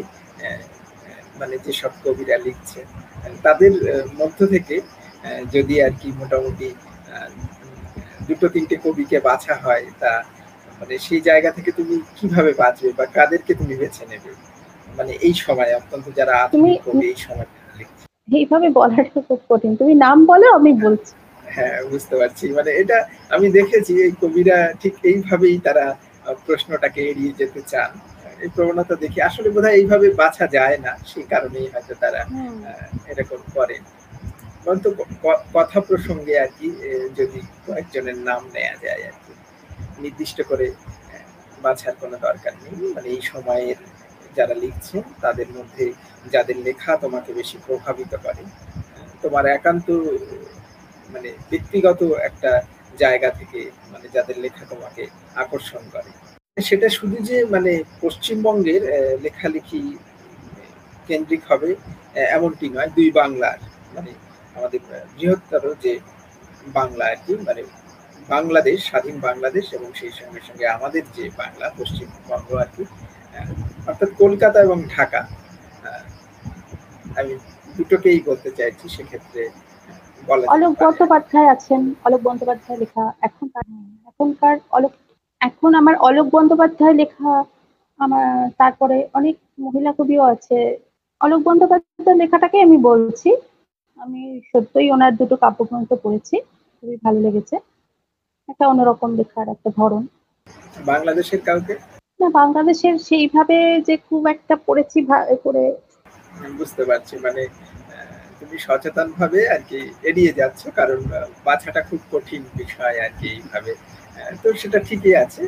মানে 1.39 1.56
যেসব 1.65 1.93
কবিরা 2.04 2.38
লিখছেন, 2.45 2.86
তাদের 3.45 3.73
মধ্য 4.19 4.39
থেকে 4.54 4.76
যদি 5.56 5.76
আর 5.86 5.93
কি 5.99 6.08
মোটামুটি 6.21 6.67
দুটো 8.28 8.46
তিনটে 8.50 8.76
কবিকে 8.78 9.18
বাছা 9.20 9.54
হয় 9.56 9.86
তা 10.00 10.12
মানে 10.80 10.94
সেই 10.98 11.22
জায়গা 11.22 11.50
থেকে 11.52 11.72
তুমি 11.72 11.96
কীভাবে 12.16 12.52
বাঁচবে 12.54 12.90
বা 12.94 13.06
কাদেরকে 13.16 13.52
তুমি 13.54 13.74
বেছে 13.76 14.04
নেবে? 14.06 14.32
মানে 14.98 15.12
এই 15.28 15.34
সময় 15.34 15.72
অত্যন্ত 15.76 16.06
যারা 16.16 16.34
আধুনিক 16.44 16.80
কবি 16.86 17.06
এই 17.06 17.18
সময় 17.18 17.48
এইভাবে 18.40 18.68
বলাটা 18.70 19.20
খুব 19.22 19.40
কঠিন। 19.50 19.72
তুমি 19.76 19.94
নাম 19.96 20.18
বলো 20.26 20.48
আমি 20.54 20.72
বলছি। 20.84 21.14
হ্যাঁ 21.48 21.78
বুঝতে 21.92 22.16
পারছি। 22.16 22.46
মানে 22.52 22.72
এটা 22.72 22.98
আমি 23.30 23.48
দেখেছি 23.50 23.94
এই 24.06 24.14
কবিরা 24.22 24.58
ঠিক 24.82 24.94
এইভাবেই 25.04 25.56
তারা 25.60 25.86
প্রশ্নটাকে 26.46 27.02
এড়িয়ে 27.10 27.34
যেতে 27.34 27.62
চান। 27.68 27.92
এই 28.40 28.50
প্রবণতা 28.56 28.96
দেখি 28.96 29.20
আসলে 29.22 29.50
বোধহয় 29.50 29.76
এইভাবে 29.76 30.08
বাছা 30.14 30.46
যায় 30.48 30.78
না 30.78 30.92
সেই 31.06 31.26
কারণেই 31.30 31.68
হয়তো 31.74 31.94
তারা 31.96 32.22
এরকম 33.12 33.42
করেন। 33.56 33.82
পরন্তু 34.65 34.89
কথা 35.58 35.80
প্রসঙ্গে 35.88 36.34
আর 36.43 36.52
কি 36.58 36.67
যদি 37.19 37.39
কয়েকজনের 37.65 38.17
নাম 38.30 38.41
নেওয়া 38.56 38.76
যায় 38.84 39.02
আর 39.10 39.15
কি, 39.23 39.34
নির্দিষ্ট 40.04 40.38
করে 40.49 40.65
বাছার 41.63 41.95
কোনো 42.02 42.15
দরকার 42.28 42.54
নেই। 42.63 42.76
মানে 42.95 43.08
এই 43.15 43.21
সময়ের 43.32 43.80
যারা 44.38 44.56
লিখছেন, 44.63 45.04
তাদের 45.23 45.49
মধ্যে 45.58 45.86
যাদের 46.34 46.58
লেখা 46.67 46.91
তোমাকে 47.04 47.30
বেশি 47.39 47.58
প্রভাবিত 47.65 48.13
করে, 48.26 48.43
তোমার 49.23 49.43
একান্ত 49.58 49.88
মানে 51.13 51.30
ব্যক্তিগত 51.52 52.02
একটা 52.30 52.52
জায়গা 53.04 53.30
থেকে 53.39 53.60
মানে 53.91 54.06
যাদের 54.15 54.38
লেখা 54.45 54.63
তোমাকে 54.71 55.04
আকর্ষণ 55.43 55.84
করে। 55.93 56.12
সেটা 56.58 56.88
শুধু 56.97 57.17
যে 57.30 57.38
মানে 57.54 57.71
পশ্চিমবঙ্গের 58.04 58.84
লেখালেখি 59.26 59.82
কেন্দ্রিক 61.08 61.43
হবে 61.52 61.69
এমনটি 62.36 62.65
নয়, 62.76 62.89
দুই 62.97 63.10
বাংলার 63.19 63.60
মানে 63.95 64.12
আমাদের 64.56 64.80
বৃহত্তর 65.16 65.63
যে 65.84 65.94
বাংলা 66.76 67.06
আর 67.06 67.18
কি 67.26 67.34
মানে 67.48 67.62
বাংলাদেশ 68.30 68.78
স্বাধীন 68.86 69.16
বাংলাদেশ 69.20 69.66
এবং 69.74 69.89
সেই 69.94 70.13
সঙ্গে 70.20 70.42
সঙ্গে 70.42 70.66
আমাদের 70.68 71.04
যে 71.16 71.24
বাংলা 71.38 71.68
পশ্চিমবঙ্গ 71.78 72.50
আর 72.56 72.70
কি 72.76 72.84
অর্থাৎ 73.88 74.10
কলকাতা 74.18 74.58
এবং 74.62 74.78
ঢাকা 74.89 75.22
আমি 77.20 77.34
দুটোকেই 77.76 78.20
বলতে 78.26 78.50
চাইছি 78.52 78.86
সেক্ষেত্রে 78.89 79.42
অলোক 80.48 80.74
বন্দ্যোপাধ্যায় 80.80 81.50
আছেন 81.50 81.82
অলোক 82.06 82.22
বন্দ্যোপাধ্যায় 82.24 82.80
লেখা 82.80 83.04
এখনকার 83.22 83.66
এখনকার 84.08 84.56
অলোক 84.72 84.92
এখন 85.42 85.72
আমার 85.76 85.96
অলোক 86.00 86.28
বন্দ্যোপাধ্যায় 86.32 86.96
লেখা 86.96 87.32
আমার 88.00 88.28
তারপরে 88.58 88.98
অনেক 89.13 89.36
মহিলা 89.60 89.92
কবিও 89.98 90.24
আছে। 90.24 90.58
অলোক 91.22 91.39
বন্দ্যোপাধ্যায় 91.44 92.18
লেখাটাকে 92.18 92.58
আমি 92.62 92.78
বলছি 92.84 93.30
আমি 93.99 94.21
সত্যই 94.51 94.88
ওনার 94.95 95.13
দুটো 95.19 95.36
কাব্যগ্রন্থ 95.43 95.89
পড়েছি 96.03 96.36
খুবই 96.77 96.97
ভালো 97.03 97.19
লেগেছে। 97.25 97.56
একটা 98.49 98.63
অন্যরকম 98.71 99.10
লেখার 99.19 99.47
একটা 99.49 99.69
ধরন। 99.79 100.03
বাংলাদেশের 100.86 101.41
কাউকে? 101.47 101.73
না 102.19 102.27
বাংলাদেশের 102.39 102.95
সেইভাবে 103.08 103.58
যে 103.88 103.95
খুব 104.08 104.21
একটা 104.27 104.56
পড়েছি 104.67 104.99
করে। 105.45 105.65
বুঝতে 106.60 106.84
পারছি 106.89 107.13
মানে 107.25 107.41
তুমি 108.39 108.58
সচেতন 108.65 109.08
ভাবে 109.19 109.39
আর 109.53 109.62
কি 109.69 109.79
এড়িয়ে 110.10 110.34
যাচ্ছ 110.39 110.62
কারণ 110.79 110.99
বাছাটা 111.45 111.82
খুব 111.89 112.01
কঠিন 112.12 112.41
বিষয় 112.58 112.95
আর 113.06 113.12
কি 113.19 113.27
এইভাবে। 113.36 113.71
তো 114.41 114.47
সেটা 114.62 114.79
ঠিকই 114.88 115.13
আছে 115.23 115.43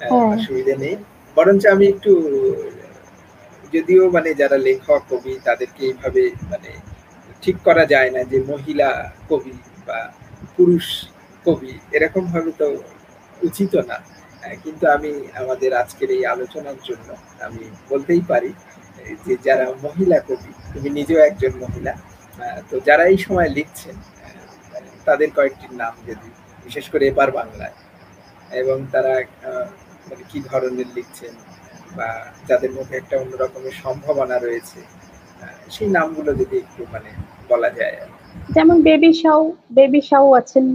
হ্যাঁ। 0.00 0.10
অসুবিধা 0.34 0.74
নেই। 0.82 0.94
বরঞ্চ 1.36 1.62
আমি 1.74 1.84
একটু 1.92 2.12
যদিও 3.72 4.02
মানে 4.16 4.30
যারা 4.40 4.56
লেখক 4.66 5.02
কবি 5.10 5.32
তাদেরকে 5.46 5.80
এইভাবে 5.90 6.22
মানে 6.50 6.70
ঠিক 7.42 7.56
করা 7.66 7.84
যায় 7.92 8.10
না 8.14 8.20
যে 8.32 8.38
মহিলা 8.52 8.88
কবি 9.30 9.54
বা 9.88 9.98
পুরুষ 10.56 10.86
কবি 11.46 11.72
এরকম 11.96 12.24
ভাবে 12.32 12.50
তো 12.60 12.66
উচিত 13.40 13.72
না। 13.90 13.98
কিন্তু 14.64 14.84
আমি 14.96 15.10
আমাদের 15.42 15.70
আজকের 15.82 16.08
এই 16.16 16.22
আলোচনার 16.34 16.78
জন্য 16.88 17.08
আমি 17.46 17.62
বলতেই 17.90 18.22
পারি 18.30 18.50
যে 19.26 19.34
যারা 19.46 19.66
মহিলা 19.86 20.18
কবি, 20.28 20.50
তুমি 20.72 20.88
নিজেও 20.98 21.20
একজন 21.28 21.52
মহিলা 21.64 21.92
তো 22.70 22.74
যারা 22.88 23.04
এই 23.12 23.18
সময় 23.26 23.50
লিখছেন 23.56 23.96
তাদের 25.06 25.28
কয়েকটির 25.36 25.72
নাম 25.82 25.94
যদি, 26.08 26.28
বিশেষ 26.66 26.86
করে 26.92 27.04
এবার 27.12 27.28
বাংলায়, 27.40 27.76
এবং 28.60 28.76
তারা 28.94 29.14
মানে 30.08 30.24
কি 30.30 30.38
ধরনের 30.50 30.88
লিখছেন 30.96 31.34
বা 31.96 32.08
যাদের 32.48 32.72
মধ্যে 32.76 32.94
একটা 32.98 33.14
অন্যরকমের 33.22 33.74
সম্ভাবনা 33.84 34.36
রয়েছে 34.38 34.80
সেই 35.74 35.88
নামগুলো 35.96 36.30
যদি 36.40 36.54
একটু 36.62 36.80
মানে 36.92 37.10
বলা 37.50 37.70
যায় 37.78 37.96
যেমন 38.56 38.76
বেবি 38.88 39.10
সাউ 39.22 39.40
বেবি 39.78 40.00
সাউ 40.10 40.26
আছেন। 40.40 40.66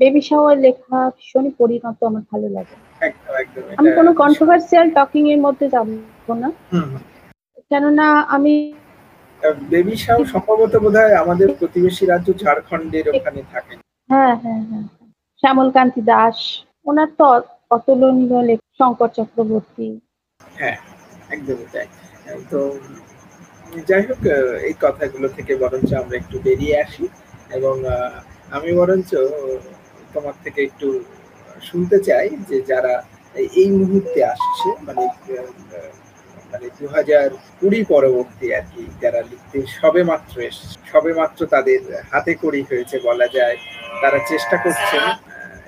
বেবি 0.00 0.22
শাওয়ার 0.28 0.56
লেখা 0.66 0.98
ভীষণই 1.16 1.52
পরিণত 1.60 1.98
আমার 2.10 2.24
ভালো 2.32 2.48
লাগে। 2.56 2.76
আমি 3.78 3.90
কোনো 3.98 4.10
কন্ট্রোভার্সিয়াল 4.22 4.86
টকিং 4.98 5.24
এর 5.32 5.40
মধ্যে 5.46 5.66
যাব 5.74 5.86
না। 6.42 6.48
কেননা 7.70 8.06
আমি 8.36 8.54
বেবি 9.72 9.94
শাও 10.04 10.20
সম্ভবত 10.32 10.72
বোধহয় 10.84 11.14
আমাদের 11.22 11.48
প্রতিবেশী 11.60 12.04
রাজ্য 12.12 12.28
ঝাড়খণ্ডের 12.42 13.06
ওখানে 13.14 13.40
থাকেন। 13.52 13.78
হ্যাঁ 14.10 14.34
হ্যাঁ 14.42 14.62
হ্যাঁ 14.68 14.84
শ্যামলকান্তি 15.42 16.02
দাস 16.10 16.36
ওনার 16.88 17.10
তো 17.18 17.26
অতুলনীয় 17.76 18.40
লেখ 18.48 18.60
শঙ্কর 18.80 19.10
চক্রবর্তী। 19.18 19.88
হ্যাঁ 20.40 20.76
একদমই 21.34 21.66
তাই। 21.74 21.86
তো 22.50 22.58
যাই 23.82 24.02
হোক 24.02 24.22
এই 24.68 24.74
কথাগুলো 24.80 25.26
থেকে 25.28 25.52
বরঞ্চ 25.56 25.90
আমরা 25.94 26.16
একটু 26.16 26.36
বেরিয়ে 26.38 26.76
আসি 26.80 27.04
এবং 27.50 27.74
আমি 28.50 28.70
বরঞ্চ 28.72 29.10
তোমার 30.14 30.36
থেকে 30.44 30.60
একটু 30.62 30.88
শুনতে 31.62 31.96
চাই 32.00 32.28
যে 32.48 32.56
যারা 32.62 32.94
এই- 33.56 33.76
মুহূর্তে 33.78 34.20
আসছে 34.24 34.68
মানে 34.86 35.04
মানে 36.52 36.66
দু 36.78 36.86
হাজার 36.88 37.26
কুড়ি 37.60 37.80
পরবর্তী 37.84 38.46
আর 38.52 38.64
কি 38.72 38.82
যারা 39.00 39.20
লিখতে 39.22 39.58
সবে 39.78 40.02
মাত্র 40.04 40.34
এসছে, 40.40 40.66
সবে 40.92 41.12
মাত্র 41.12 41.46
তাদের 41.46 41.80
হাতে 42.12 42.32
কড়ি 42.34 42.62
হয়েছে 42.62 42.96
বলা 42.98 43.26
যায়, 43.28 43.56
তারা 44.02 44.18
চেষ্টা 44.30 44.56
করছেন 44.56 45.04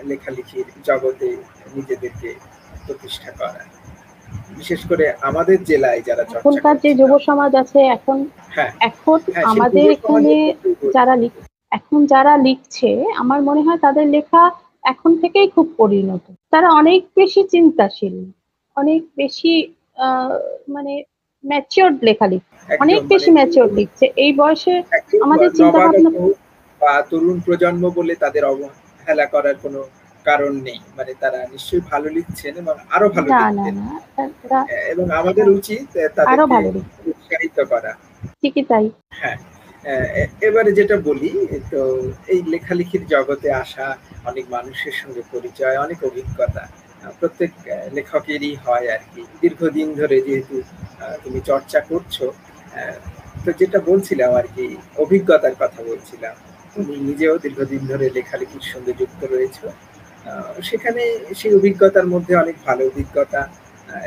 লেখালেখির 0.06 0.66
জগতে 0.84 1.28
নিজেদেরকে 1.74 2.28
প্রতিষ্ঠা 2.86 3.30
করা 3.30 3.62
বিশেষ 4.56 4.80
করে 4.88 5.04
আমাদের 5.22 5.58
জেলায় 5.64 6.00
যারা 6.02 6.22
এখনকার 6.32 6.76
যে 6.78 6.90
যুব 6.94 7.12
সমাজ 7.20 7.52
আছে 7.54 7.78
এখন 7.96 8.18
হ্যাঁ। 8.50 8.70
এখন 8.80 9.18
হ্যাঁ, 9.26 9.44
আমাদের 9.44 9.84
এখানে 9.94 10.34
যারা 10.94 11.14
লিখ 11.16 11.32
এখন 11.72 11.98
যারা 12.06 12.32
লিখছে 12.38 12.88
আমার 13.16 13.40
মনে 13.42 13.62
হয় 13.62 13.80
তাদের 13.82 14.06
লেখা 14.08 14.42
এখন 14.84 15.10
থেকেই 15.22 15.48
খুব 15.50 15.66
পরিণত। 15.76 16.24
তারা 16.52 16.68
অনেক 16.72 17.00
বেশি 17.16 17.42
চিন্তাশীল 17.52 18.16
অনেক 18.76 19.00
বেশি 19.16 19.52
মানে 20.68 20.92
ম্যাচিওর্ড 21.44 21.96
লেখা 22.02 22.26
লিখছে 22.26 22.54
অনেক 22.80 23.00
বেশি 23.04 23.28
মানে 23.28 23.36
ম্যাচিওর 23.36 23.70
লিখছে। 23.72 24.04
এই 24.16 24.30
বয়সে 24.32 24.74
আমাদের 25.24 25.48
চিন্তাভাবনা- 25.50 26.02
নবাগত 26.06 26.34
বা 26.80 26.92
তরুণ 27.10 27.36
প্রজন্ম 27.40 27.82
বলে 27.90 28.14
তাদের 28.14 28.42
অবহেলা 28.44 29.26
করার 29.26 29.56
কোনো 29.62 29.80
কারণ 30.28 30.52
নেই। 30.66 30.80
মানে 30.98 31.12
তারা 31.22 31.38
নিশ্চয়ই 31.54 31.84
ভালো 31.92 32.08
লিখছেন 32.16 32.52
এবং 32.62 32.74
আরও 32.96 33.08
ভালো 33.16 33.28
লিখতেন 33.40 33.76
এবং 34.92 35.06
আমাদের 35.20 35.46
উচিত 35.58 35.86
তাদেরকে 36.16 36.56
উৎসাহিত 37.10 37.58
করা। 37.72 37.92
ঠিকই 38.40 38.62
তাই। 38.70 38.86
হ্যাঁ 39.20 39.38
এবারে 40.48 40.70
যেটা 40.78 40.96
বলি 41.08 41.30
তো 41.72 41.80
এই 42.32 42.40
লেখালেখির 42.52 43.04
জগতে 43.12 43.48
আসা 43.62 43.86
অনেক 44.30 44.44
মানুষের 44.56 44.94
সঙ্গে 45.00 45.22
পরিচয় 45.34 45.76
অনেক 45.84 45.98
অভিজ্ঞতা 46.08 46.64
প্রত্যেক 47.20 47.52
লেখকেরই 47.96 48.52
হয় 48.64 48.86
আর 48.94 49.02
কি। 49.12 49.22
দীর্ঘদিন 49.42 49.88
ধরে 50.00 50.16
যেহেতু 50.26 50.56
তুমি 51.24 51.40
চর্চা 51.50 51.80
করছ 51.90 52.16
তো 53.44 53.50
যেটা 53.60 53.78
বলছিলাম 53.90 54.30
আর 54.40 54.46
কি 54.54 54.64
অভিজ্ঞতার 55.04 55.54
কথা 55.62 55.80
বলছিলাম। 55.90 56.34
তুমি 56.74 56.94
নিজেও 57.08 57.34
দীর্ঘদিন 57.44 57.82
ধরে 57.90 58.06
লেখালেখির 58.16 58.64
সঙ্গে 58.72 58.92
যুক্ত 59.00 59.20
রয়েছো। 59.32 59.66
সেখানে 60.68 61.02
সেই 61.40 61.52
অভিজ্ঞতার 61.58 62.06
মধ্যে 62.12 62.32
অনেক 62.42 62.56
ভালো 62.66 62.82
অভিজ্ঞতা 62.90 63.40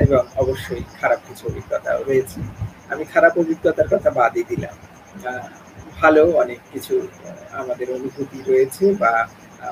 এবং 0.05 0.21
অবশ্যই 0.43 0.83
খারাপ 0.99 1.19
কিছু 1.27 1.43
অভিজ্ঞতা 1.51 1.91
রয়েছে। 2.07 2.39
আমি 2.93 3.03
খারাপ 3.13 3.33
অভিজ্ঞতার 3.43 3.87
কথা 3.93 4.09
বাদই 4.19 4.43
দিলাম। 4.51 4.75
ভালো 6.01 6.21
অনেক 6.43 6.59
কিছু 6.73 6.95
আমাদের 7.61 7.87
অনুভূতি 7.97 8.39
রয়েছে 8.49 8.85
বা 9.01 9.13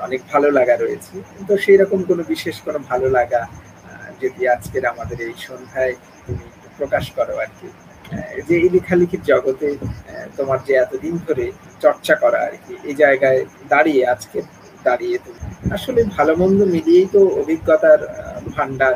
অনেক 0.06 0.20
ভালো 0.32 0.48
লাগা 0.58 0.74
রয়েছে। 0.76 1.14
তো 1.48 1.52
সেই 1.64 1.76
রকম 1.82 1.98
কোনো 2.10 2.22
বিশেষ 2.32 2.56
কোনো 2.66 2.78
ভালো 2.90 3.06
লাগা 3.16 3.42
যদি 4.22 4.42
আজকের 4.54 4.84
আমাদের 4.92 5.18
এই 5.28 5.36
সন্ধ্যায় 5.48 5.94
তুমি 6.24 6.44
প্রকাশ 6.78 7.04
করো 7.16 7.34
আর 7.44 7.50
কি 7.58 7.68
যে 8.46 8.54
এই 8.64 8.68
লেখালেখির 8.74 9.22
জগতে 9.30 9.68
তোমার 10.38 10.58
যে 10.66 10.72
এতদিন 10.84 11.14
ধরে 11.26 11.46
চর্চা 11.84 12.14
করা 12.22 12.38
আর 12.48 12.56
কি, 12.64 12.74
এই 12.88 12.94
জায়গায় 13.02 13.40
দাঁড়িয়ে 13.72 14.02
আজকে 14.14 14.38
দাঁড়িয়ে 14.84 15.18
তুমি 15.18 15.40
আসলে 15.72 16.04
ভালো 16.16 16.36
মন্দ 16.36 16.64
মিলিয়েই 16.64 17.06
তো 17.12 17.20
অভিজ্ঞতার 17.40 18.00
ভান্ডার 18.56 18.94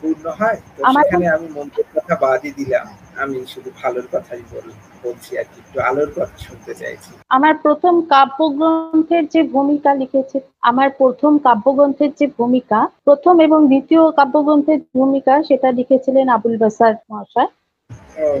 পূর্ণ 0.00 0.30
হয়। 0.30 0.56
তো 0.76 0.84
আমার- 0.84 1.04
সেখানে 1.04 1.28
আমি 1.28 1.48
মন্দের 1.48 1.84
কথা 1.94 2.14
বাদই 2.14 2.50
দিলাম। 2.50 2.86
আমি 3.16 3.46
শুধু 3.46 3.70
ভালোর 3.82 4.06
কথাই 4.12 4.42
বল 4.52 4.66
বলছি 5.04 5.38
আর 5.38 5.44
কি 5.44 5.60
একটু 5.60 5.80
আলোর 5.80 6.10
কথা 6.10 6.36
শুনতে 6.38 6.74
চাইছি। 6.74 7.10
আমার 7.28 7.54
প্রথম 7.62 8.02
কাব্যগ্রন্থের 8.06 9.28
যে 9.28 9.42
ভূমিকা 9.42 9.94
লিখেছে 9.94 10.40
আমার 10.60 10.90
প্রথম 10.90 11.38
কাব্যগ্রন্থের 11.38 12.10
যে 12.20 12.26
ভূমিকা 12.38 12.88
প্রথম 13.04 13.40
এবং 13.40 13.66
দ্বিতীয় 13.66 14.10
কাব্যগ্রন্থের 14.10 14.80
ভূমিকা 14.94 15.42
সেটা 15.42 15.72
লিখেছিলেন 15.72 16.28
আবুল 16.28 16.56
বাসার 16.56 16.94
মহাশয়। 17.10 17.48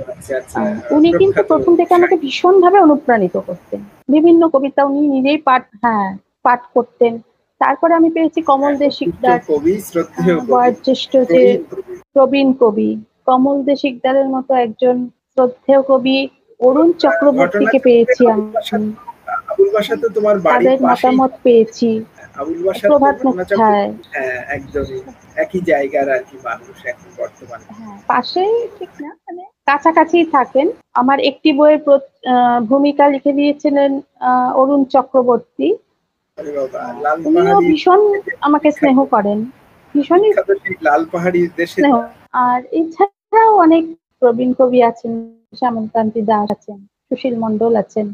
আচ্ছা 0.08 0.36
আচ্ছা। 0.36 0.58
উনি 0.90 1.12
কিন্তু 1.18 1.42
প্রথম 1.42 1.76
থেকে 1.76 1.94
আমাকে 1.94 2.16
ভীষণভাবে 2.16 2.80
অনুপ্রাণিত 2.80 3.36
করতেন। 3.36 3.80
বিভিন্ন 4.08 4.48
কবিতা 4.48 4.84
উনি 4.84 5.08
নিজেই 5.08 5.36
পাঠ 5.36 5.62
হ্যাঁ 5.82 6.08
পাঠ 6.46 6.60
করতেন। 6.74 7.12
তারপরে 7.60 7.92
আমি 7.94 8.08
পেয়েছি 8.10 8.40
কমল 8.42 8.72
দে 8.76 8.88
শিকদার 8.90 9.38
বয়োজ্যেষ্ঠ 10.50 11.12
যে 11.32 11.42
প্রবীণ 12.14 12.48
কবি। 12.60 12.90
কমল 13.26 13.56
দে 13.62 13.74
শিকদারের 13.76 14.28
মতো 14.28 14.52
একজন 14.56 14.96
শ্রদ্ধেয় 15.32 15.82
কবি 15.82 16.16
অরুণ 16.60 16.88
চক্রবর্তীকে 17.02 17.78
পেয়েছি 17.78 18.22
আমি। 18.26 18.46
তোমার 20.16 20.36
তাদের 20.46 20.76
মতামত 20.84 21.32
পেয়েছি। 21.42 21.90
প্রভাত 22.82 23.16
ঘটনা 23.28 23.66
হ্যাঁ 24.14 24.38
একদমই। 24.48 24.98
একই 25.36 25.60
জায়গার 25.70 26.08
আর 26.10 26.22
কি 26.28 26.36
মানুষ 26.44 26.76
এখন 26.86 27.08
বর্তমানে। 27.18 27.64
হ্যাঁ 27.70 27.96
পাশেই 28.08 28.54
ঠিক 28.78 28.92
না 29.00 29.10
মানে 29.24 29.42
কাছাকাছি 29.66 30.18
থাকেন। 30.32 30.66
আমার 30.94 31.18
একটি 31.20 31.50
বইয়ের 31.52 31.80
ভূমিকা 32.68 33.04
লিখে 33.08 33.32
দিয়েছিলেন 33.32 33.90
আহ, 34.20 34.50
অরুণ 34.60 34.80
চক্রবর্তী। 34.86 35.68
উনিও 36.38 37.58
ভীষণ 37.68 38.00
আমাকে 38.46 38.68
স্নেহ 38.78 38.98
করেন। 39.14 39.38
ভীষণই 39.94 40.30
লাল 40.86 41.02
পাহাড়ির 41.12 41.50
দেশে 41.60 41.80
আর 42.44 42.60
এছাড়াও 42.80 43.52
অনেক 43.64 43.84
প্রবীণ 44.20 44.50
কবি 44.58 44.80
আছেন 44.90 45.12
শ্যামলকান্তি 45.58 46.20
দাস 46.30 46.48
আছেন 46.56 46.78
সুশীল 47.08 47.34
মন্ডল 47.44 47.72
আছেন। 47.82 48.06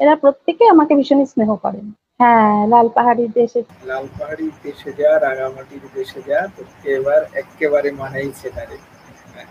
এরা 0.00 0.14
প্রত্যেকে 0.22 0.64
আমাকে 0.74 0.92
ভীষণই 0.98 1.26
স্নেহ 1.32 1.50
করেন। 1.64 1.86
হ্যাঁ 2.20 2.56
লাল 2.72 2.88
পাহাড়ির 2.96 3.30
দেশে 3.38 3.60
লাল 3.90 4.06
পাহাড়ির 4.18 4.54
দেশে 4.64 4.90
যা 5.00 5.10
রাঙামাটির 5.24 5.84
দেশে 5.96 6.20
যা 6.28 6.38
তোকে 6.56 6.88
এবার 6.98 7.20
একেবারে 7.42 7.88
মানাইছে 8.00 8.48
না 8.56 8.64
রে 8.70 8.78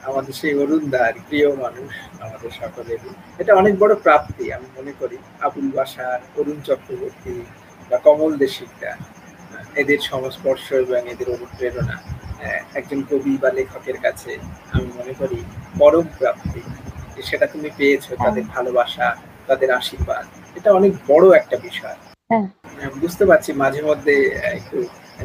আমাদের 0.07 0.33
সেই 0.39 0.53
অরুণ 0.63 0.83
দার 0.93 1.13
প্রিয় 1.27 1.49
মানুষ 1.63 1.91
আমাদের 2.25 2.51
সকলেরই। 2.61 3.11
এটা 3.41 3.51
অনেক 3.61 3.73
বড় 3.81 3.93
প্রাপ্তি 4.05 4.45
আমি 4.55 4.67
মনে 4.77 4.93
করি। 4.99 5.17
আবুল 5.45 5.67
বাসার 5.77 6.19
অরুণ 6.39 6.57
চক্রবর্তী 6.67 7.35
বা 7.89 7.97
কমল 8.05 8.31
দেশিকরা 8.37 8.91
এদের 9.75 9.99
সংস্পর্শ 10.11 10.65
এবং 10.83 11.01
এদের 11.13 11.27
অনুপ্রেরণা 11.29 11.97
একজন 12.73 12.99
কবি 13.09 13.33
বা 13.37 13.49
লেখকের 13.57 13.97
কাছে 14.01 14.31
আমি 14.73 14.87
মনে 14.99 15.13
করি 15.13 15.39
পরম 15.79 16.05
প্রাপ্তি। 16.17 16.61
যে 17.15 17.21
সেটা 17.29 17.45
তুমি 17.47 17.69
পেয়েছ 17.77 18.05
তাদের 18.25 18.43
ভালোবাসা 18.55 19.07
তাদের 19.47 19.69
আশীর্বাদ 19.71 20.25
এটা 20.55 20.69
অনেক 20.73 20.91
বড় 21.07 21.25
একটা 21.35 21.57
বিষয়। 21.67 21.97
হ্যাঁ। 22.29 22.47
বুঝতে 23.01 23.23
পারছি 23.25 23.49
মাঝে 23.53 23.81
মধ্যে 23.81 24.15
একটু 24.57 24.77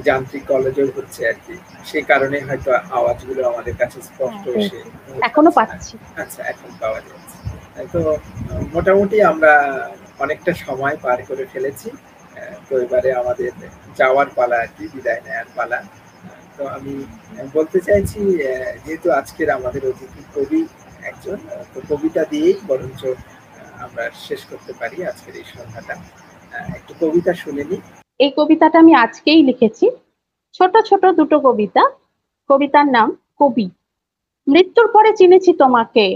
যান্ত্রিক 0.07 0.43
কলেজও 0.47 0.87
হচ্ছে 0.97 1.21
আর 1.29 1.37
কি। 1.45 1.55
সেই 1.85 2.05
কারণে 2.05 2.39
হয়তো 2.49 2.71
আওয়াজগুলো 2.99 3.41
আমাদের 3.53 3.75
কাছে 3.77 3.99
স্পষ্ট 4.03 4.45
হ্যাঁ, 4.47 4.61
এসে 4.61 4.79
এখনও 5.23 5.51
পাচ্ছি। 5.59 5.95
আচ্ছা 6.23 6.41
এখন 6.43 6.71
পাওয়া 6.81 7.01
যাচ্ছে। 7.01 7.37
তো 7.93 8.01
মোটামুটি 8.73 9.17
আমরা 9.23 9.53
অনেকটা 10.19 10.53
সময় 10.65 10.97
পার 10.97 11.19
করে 11.29 11.45
ফেলেছি। 11.53 11.89
তো 12.69 12.75
এবারে 12.85 13.11
আমাদের 13.23 13.51
যাওয়ার 13.99 14.29
পালা 14.37 14.57
আর 14.65 14.71
কি, 14.77 14.85
বিদায় 14.95 15.21
নেওয়ার 15.27 15.49
পালা। 15.57 15.79
তো 16.57 16.63
আমি 16.77 16.95
বলতে 17.57 17.79
চাইছি 17.87 18.21
যেহেতু 18.85 19.09
আজকের 19.21 19.49
আমাদের 19.59 19.83
অতিথি 19.91 20.23
কবি 20.35 20.61
একজন 21.11 21.39
তো 21.73 21.79
কবিতা 21.91 22.23
দিয়েই 22.31 22.57
বরঞ্চ 22.69 23.01
আমরা 23.85 24.05
শেষ 24.27 24.41
করতে 24.51 24.73
পারি 24.81 24.97
আজকের 25.11 25.35
এই 25.41 25.47
সন্ধ্যাটা। 25.55 25.95
একটু 26.79 26.93
কবিতা 27.03 27.33
শুনে 27.43 27.65
নিই। 27.71 27.81
এই 28.25 28.31
কবিতাটা 28.39 28.77
আমি 28.85 28.93
আজকেই 29.05 29.41
লিখেছি। 29.49 29.87
ছোট 30.55 30.75
ছোট 30.89 31.03
দুটো 31.19 31.37
কবিতা। 31.47 31.83
কবিতার 32.51 32.87
নাম 32.97 33.09
কবি। 33.41 33.67
মৃত্যুর 34.47 34.89
পরে 34.95 35.11
চিনেছি 35.19 35.51
তোমাকে, 35.63 36.07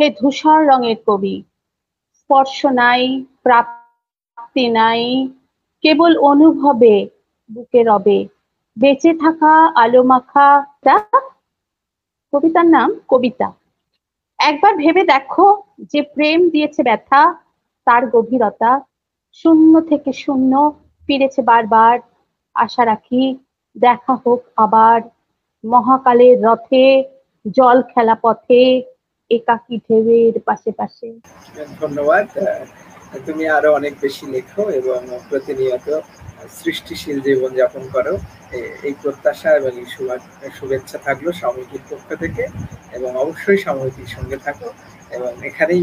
হে 0.00 0.06
ধূসর 0.20 0.58
রঙের 0.70 0.98
কবি। 1.08 1.36
স্পর্শ 2.20 2.58
নাই, 2.82 3.02
প্রাপ্তি 3.42 4.66
নাই 4.78 5.02
কেবল 5.86 6.18
অনুভবে, 6.18 7.08
বুকে 7.52 7.82
রবে। 7.82 8.28
বেঁচে 8.78 9.14
থাকা 9.14 9.82
আলো 9.82 10.02
মাখা 10.02 10.66
তা 10.82 10.96
কবিতার 12.32 12.66
নাম 12.66 13.00
কবিতা। 13.08 13.52
একবার 14.38 14.76
ভেবে 14.76 15.04
দেখো 15.04 15.62
যে 15.78 16.02
প্রেম 16.02 16.50
দিয়েছে 16.50 16.82
ব্যথা, 16.82 17.34
তার 17.84 18.06
গভীরতা। 18.06 18.80
শূন্য 19.32 19.80
থেকে 19.80 20.12
শূন্য 20.12 20.72
ফিরেছে 21.06 21.42
বারবার। 21.42 21.98
আশা 22.54 22.84
রাখি 22.84 23.36
দেখা 23.78 24.14
হোক 24.14 24.42
আবার। 24.56 25.00
মহাকালের 25.64 26.42
রথে, 26.42 27.04
জল 27.50 27.82
খেলা 27.82 28.14
পথে, 28.14 28.82
একাকী 29.30 29.76
ঢেউয়ের 29.76 30.40
পাশে 30.40 30.72
পাশে। 30.72 31.20
ধন্যবাদ। 31.80 32.26
তুমি 33.26 33.44
আরও 33.56 33.70
অনেক 33.78 33.94
বেশি 34.04 34.24
লেখো 34.34 34.62
এবং 34.80 35.00
প্রতিনিয়ত 35.30 35.88
সৃষ্টিশীল 36.60 37.16
জীবন 37.26 37.50
যাপন 37.60 37.84
করো। 37.94 38.14
এই 38.86 38.94
প্রত্যাশা 39.02 39.50
এবং 39.58 39.72
এই 40.46 40.50
শুভেচ্ছা 40.58 40.98
থাকল 41.06 41.26
সাময়িকীর 41.42 41.84
পক্ষ 41.90 42.08
থেকে 42.22 42.44
এবং 42.96 43.10
অবশ্যই 43.24 43.60
সাময়িকীর 43.66 44.10
সঙ্গে 44.16 44.38
থাকো 44.46 44.68
এবং 45.16 45.30
এখানেই 45.48 45.82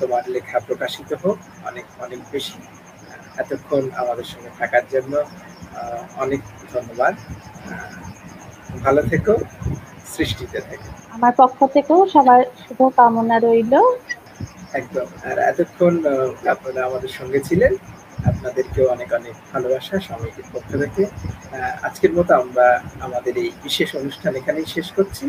তোমার 0.00 0.22
লেখা 0.34 0.58
প্রকাশিত 0.68 1.10
হোক। 1.22 1.36
অনেক 1.68 1.86
অনেক 2.04 2.20
বেশি 2.34 2.56
এতক্ষণ 3.42 3.82
আমাদের 4.02 4.26
সঙ্গে 4.32 4.50
থাকার 4.60 4.84
জন্য 4.94 5.12
অনেক 6.24 6.40
ধন্যবাদ। 6.72 7.14
ভালো 8.84 9.02
থেকো, 9.10 9.34
সৃষ্টিতে 10.14 10.58
থেকো। 10.68 10.88
আমার 11.16 11.32
পক্ষ 11.40 11.58
থেকেও 11.74 12.00
সবার 12.14 12.40
শুভ 12.62 12.80
কামনা 12.96 13.36
রইল। 13.46 13.74
একদম। 14.74 15.06
আর 15.24 15.36
এতক্ষণ 15.50 15.94
আপনারা 16.48 16.80
আমাদের 16.86 17.08
সঙ্গে 17.08 17.40
ছিলেন। 17.40 17.72
আপনাদেরকেও 18.26 18.86
অনেক 18.88 19.10
অনেক 19.12 19.34
ভালোবাসা 19.52 19.94
সাময়িকীর 20.00 20.48
পক্ষ 20.52 20.70
থেকে। 20.82 21.02
আজকের 21.82 22.12
মতো 22.12 22.32
আমরা 22.34 22.66
আমাদের 23.00 23.34
এই 23.36 23.50
বিশেষ 23.62 23.90
অনুষ্ঠান 23.96 24.32
এখানেই 24.34 24.66
শেষ 24.66 24.88
করছি। 24.92 25.24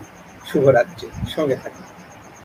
শুভরাত্রি। 0.46 1.08
সঙ্গে 1.36 1.58
থাকুন। 1.64 1.86